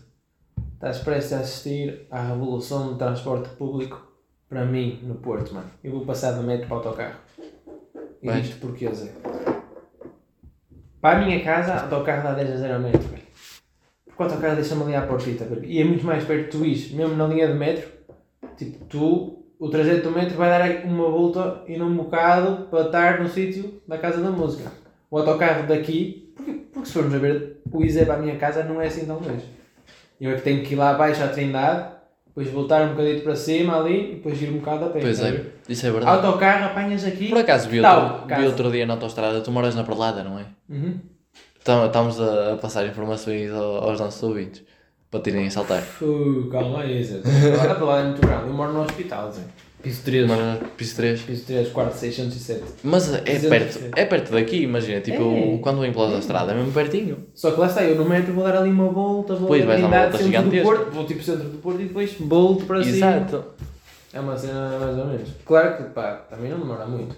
[0.73, 4.01] Estás prestes a assistir à revolução do transporte público
[4.49, 5.69] para mim no Porto, mano.
[5.83, 7.19] Eu vou passar do metro para o autocarro.
[8.23, 8.43] E Vais?
[8.43, 9.11] digo-te porquê, Zé.
[11.01, 13.23] Para a minha casa, autocarro dá 10 a 0 ao metro, velho.
[14.05, 15.65] Porque o autocarro deixa-me ali à portita, velho.
[15.65, 17.89] E é muito mais perto tu ires, mesmo na linha de metro.
[18.55, 23.19] Tipo, tu, o trajeto do metro vai dar uma volta e num bocado para estar
[23.19, 24.71] no sítio da casa da música.
[25.09, 28.63] O autocarro daqui, porque, porque se formos a ver, o Isé para a minha casa
[28.63, 29.45] não é assim tão longe.
[30.19, 31.95] Eu é que tenho que ir lá abaixo à Trindade,
[32.33, 34.99] depois voltar um bocadinho para cima ali e depois ir um bocado a pé.
[35.01, 36.25] Pois a é, isso é verdade.
[36.25, 37.27] Autocarro, apanhas aqui.
[37.29, 40.39] Por acaso vi Tal, outro, vi outro dia na autostrada, tu moras na Perlada, não
[40.39, 40.45] é?
[40.69, 40.97] Uhum.
[41.61, 44.63] Então, estamos a, a passar informações ao- aos nossos ouvintes
[45.11, 45.81] para tirem a saltar.
[45.81, 47.19] Fu, calma aí, Zé.
[47.53, 48.47] Agora para lá é muito grande.
[48.47, 49.41] Eu moro no hospital, Zé.
[49.81, 50.27] Piso 3.
[50.27, 51.21] Mas, piso 3.
[51.21, 52.63] Piso 3, quarto 607.
[52.83, 55.57] Mas é perto, é perto daqui, imagina, tipo, É.
[55.59, 57.25] quando vem pela autostrada, é mesmo pertinho.
[57.33, 59.65] Só que lá está, eu no metro vou dar ali uma volta, vou Pois, à
[59.65, 60.63] vais dar uma volta gigantesca.
[60.63, 62.95] Porto, vou tipo centro do Porto e depois volto para cima.
[62.95, 63.43] Exato.
[64.13, 65.29] É uma cena mais ou menos.
[65.45, 67.15] Claro que pá, também não demora muito.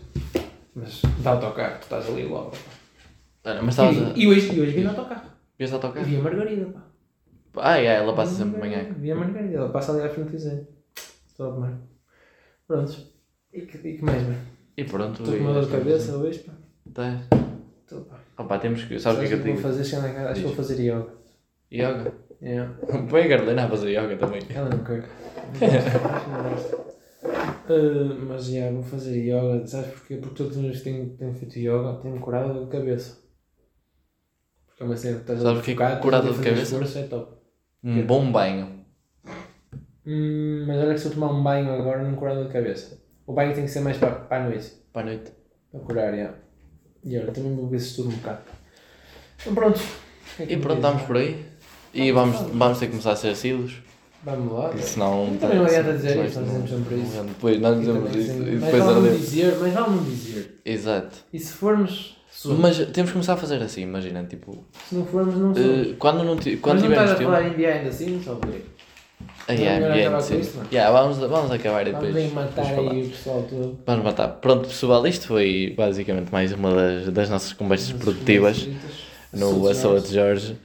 [0.75, 2.53] Mas dá autocarro, tu estás ali logo.
[3.45, 4.13] Olha, mas estavas a.
[4.15, 5.21] E, e hoje, e hoje vi no autocarro.
[5.57, 6.03] Vias a tocar?
[6.03, 6.81] Vi a Margarida, pá.
[7.57, 8.85] Ah, é, ela passa sempre de manhã.
[8.97, 10.65] Vi a Margarida, ela passa ali à frente do desenho.
[11.27, 11.73] Estou a tomar.
[12.73, 13.05] Prontos.
[13.53, 14.37] E que, e que mais, mano?
[14.75, 15.21] E pronto.
[15.21, 16.53] Estou com uma dor de cabeça hoje, pá.
[16.91, 17.21] Tá.
[17.83, 18.19] Estou, pá.
[18.35, 18.99] Opa, temos que.
[18.99, 19.61] Sabes o que é que eu vou digo?
[19.61, 20.29] fazer a casa?
[20.31, 21.07] Acho que vou fazer yoga.
[21.71, 22.13] Yoga.
[22.41, 22.73] Yeah.
[23.07, 24.41] Põe a Carolina a fazer yoga também.
[24.49, 25.07] Ela não quer.
[26.31, 26.77] Não gosta.
[27.69, 29.67] Uh, mas já, vou fazer yoga.
[29.67, 30.17] Sabes porquê?
[30.17, 33.19] Porque todos os dias que tenho, tenho feito yoga tenho-me curado a de cabeça.
[34.65, 36.63] Porque é uma cena que estás Sabes o que é curado a de fazer cabeça?
[36.63, 37.35] esforço, é top.
[37.83, 38.82] Um bom banho.
[40.05, 42.53] Hum, mas olha que se eu tomar um banho agora não cura a dor de
[42.53, 43.01] cabeça.
[43.25, 44.71] O banho tem que ser mais para, para a noite.
[44.91, 45.31] Para a noite.
[45.71, 46.33] Para curar, já.
[47.05, 48.41] E olha, também vou ver se estudo um bocado.
[49.41, 49.79] Então pronto.
[50.39, 51.45] É E me pronto, estamos por aí.
[51.93, 53.81] E vamos, vamos ter que começar a ser assíduos.
[54.23, 54.69] Vamos lá.
[54.69, 55.37] Porque senão.
[55.39, 57.23] Também não adianta dizer senão isso, nós dizemos sempre isso.
[57.23, 58.31] Depois nós dizemos isso.
[58.31, 59.19] E Mas depois vale não ardemos.
[59.19, 60.61] dizer, mas vale não dizer.
[60.65, 61.17] Exato.
[61.33, 62.59] E se formos, somos.
[62.59, 64.65] Mas temos que começar a fazer assim, imagina, tipo.
[64.89, 65.87] Se não formos, não somos.
[65.89, 68.39] eh, quando não, quando mas não tivermos estás a falar em behind assim, só.
[68.45, 68.63] Aí
[69.47, 70.49] É melhor ambiente.
[70.71, 72.15] Yeah, vamos, vamos acabar Vamos depois.
[72.15, 73.79] aí matar depois aí o pessoal todo.
[73.85, 74.27] Vamos matar.
[74.29, 78.67] Pronto, pessoal, isto foi basicamente mais uma das, das nossas conversas produtivas
[79.33, 79.69] no.
[79.69, 80.55] Esse sou de Jorge.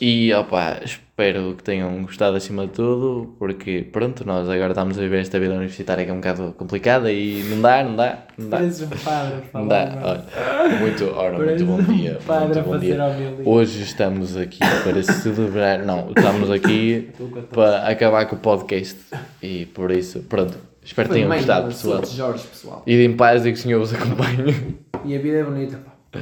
[0.00, 5.00] E opa, espero que tenham gostado acima de tudo, porque pronto, nós agora estamos a
[5.00, 8.48] viver esta vida universitária que é um bocado complicada e não dá, não dá, não
[8.48, 8.56] dá.
[8.58, 9.98] Parece um padre a Não dá.
[10.02, 12.18] Olha, muito, ora, Parece muito bom dia.
[12.20, 12.98] um padre Muito a bom dia.
[13.44, 15.78] Hoje estamos aqui para celebrar.
[15.84, 17.10] Não, estamos aqui
[17.50, 18.98] para acabar com o podcast.
[19.42, 20.56] E por isso, pronto.
[20.82, 22.04] Espero que tenham gostado, pessoal.
[22.06, 22.82] Jorge, pessoal.
[22.86, 24.78] E em paz e que o Senhor vos acompanhe.
[25.04, 26.20] E a vida é bonita, pá.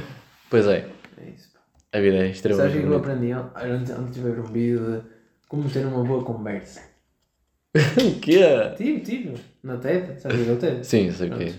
[0.49, 0.85] Pois é.
[1.93, 3.33] A vida é Sabes o extremamente que é eu aprendi?
[3.33, 5.07] Olha, Antes, antes de ver um vídeo de
[5.47, 6.81] como ter uma boa conversa.
[7.77, 8.39] O quê?
[8.75, 9.35] Tive, tive.
[9.63, 10.19] Na TED.
[10.19, 10.83] Sabes o que é o TED?
[10.87, 11.53] Sim, sei o que é.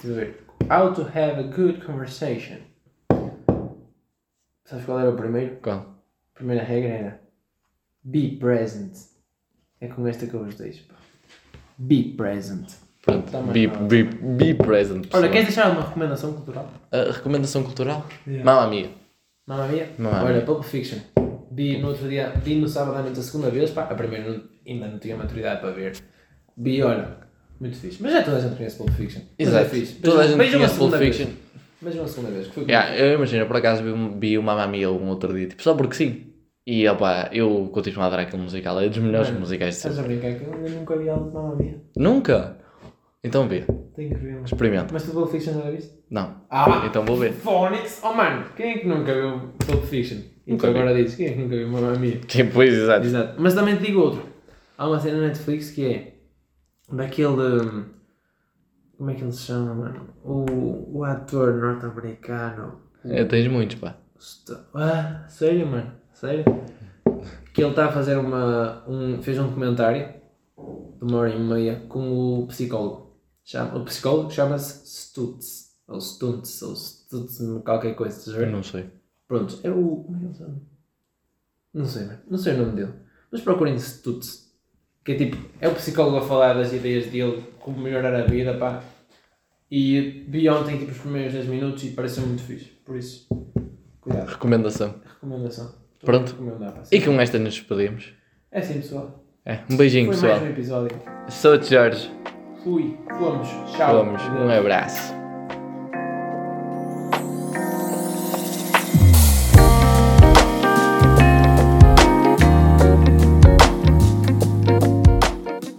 [0.00, 0.44] Tive a ver.
[0.70, 2.58] How to have a good conversation.
[4.64, 5.56] Sabes qual era o primeiro?
[5.62, 5.78] Qual?
[5.78, 7.20] A primeira regra era
[8.04, 8.96] Be present.
[9.80, 10.84] É com esta que eu vos deixo.
[10.86, 10.94] pá.
[11.78, 12.70] Be present.
[13.02, 15.06] Pronto, Tá be, be, be present.
[15.12, 15.30] Olha, pessoal.
[15.30, 16.70] queres deixar uma recomendação cultural?
[16.90, 18.06] A recomendação cultural?
[18.26, 18.44] Yeah.
[18.44, 18.90] Mamma mia.
[19.46, 19.88] Mamma mia?
[19.98, 20.40] Mamma Olha.
[20.42, 20.98] Pulp Fiction.
[21.52, 24.28] Vi no outro dia, vi no sábado à noite a segunda vez, pá, a primeira
[24.28, 25.92] não- ainda não tinha maturidade para ver.
[26.56, 27.16] Vi, olha,
[27.60, 28.02] muito fixe.
[28.02, 29.22] Mas já toda a gente conhece Pulp Fiction.
[29.38, 29.64] Mas Exato.
[29.64, 29.94] É fixe.
[30.00, 31.16] Toda a gente conhece Pulp vez.
[31.16, 31.34] Fiction.
[31.82, 34.66] Vejam a segunda vez, que foi Yeah, eu imagino, por acaso vi, vi o Mamma
[34.66, 36.26] Mia um outro dia, tipo, só porque sim.
[36.66, 39.98] E opa, eu continuo a adorar aquele musical, é dos melhores Mano, musicais de Estás
[39.98, 40.16] a sempre.
[40.16, 41.76] brincar que eu nunca vi algo de Mamma Mia.
[41.94, 42.56] Nunca?
[43.24, 43.62] Então vê,
[43.96, 44.32] Tenho que ver.
[44.34, 44.44] mano.
[44.44, 44.92] experimenta.
[44.92, 45.90] Mas tu Pulp Fiction já viste?
[46.10, 46.84] Não, Ah!
[46.86, 47.32] então vou ver.
[47.32, 48.00] Phonics!
[48.04, 50.18] Oh mano, quem é que nunca viu Pulp Fiction?
[50.46, 50.78] Nunca vi.
[50.78, 52.18] agora dizes, quem é que nunca viu Mamma Mia?
[52.18, 53.06] Que pois, exato.
[53.06, 53.34] Exato.
[53.40, 54.22] Mas também te digo outro.
[54.76, 56.14] Há uma cena na Netflix que é
[56.92, 57.28] daquele.
[57.28, 57.84] hum,
[58.98, 60.08] Como é que ele se chama, mano?
[60.22, 62.80] O, o ator norte-americano.
[63.06, 63.96] É, tens muitos, pá.
[64.74, 65.92] Ah, sério, mano?
[66.12, 66.44] Sério?
[67.54, 68.84] Que ele está a fazer uma.
[68.88, 70.08] Um, fez um documentário
[70.98, 73.03] de uma hora e meia com o psicólogo.
[73.44, 75.74] Chama, o psicólogo chama-se Stutz.
[75.86, 78.52] Ou Stuntz, ou Stutz, qualquer coisa, estás a Eu ver?
[78.52, 78.86] não sei.
[79.28, 79.96] Pronto, é o.
[80.04, 80.60] Como é que ele chama?
[81.74, 82.08] Não sei.
[82.30, 82.92] Não sei o nome dele.
[83.30, 84.44] Mas procurem Stutz.
[85.04, 88.56] Que é tipo, é o psicólogo a falar das ideias dele, como melhorar a vida,
[88.56, 88.82] pá.
[89.70, 92.66] E vi ontem tipo os primeiros 10 minutos e pareceu muito fixe.
[92.84, 93.26] Por isso,
[94.00, 94.28] cuidado.
[94.28, 94.94] Recomendação.
[95.14, 95.66] Recomendação.
[95.66, 96.36] Estou Pronto.
[96.90, 98.14] E com esta nos despedimos.
[98.50, 99.22] É assim, pessoal.
[99.44, 100.32] É, um beijinho, Foi pessoal.
[100.40, 100.96] mais um episódio.
[101.28, 102.10] Sou o Jorge.
[102.64, 102.98] Fui.
[103.18, 103.48] Fomos.
[103.76, 104.04] Tchau.
[104.04, 105.23] Vamos, um abraço.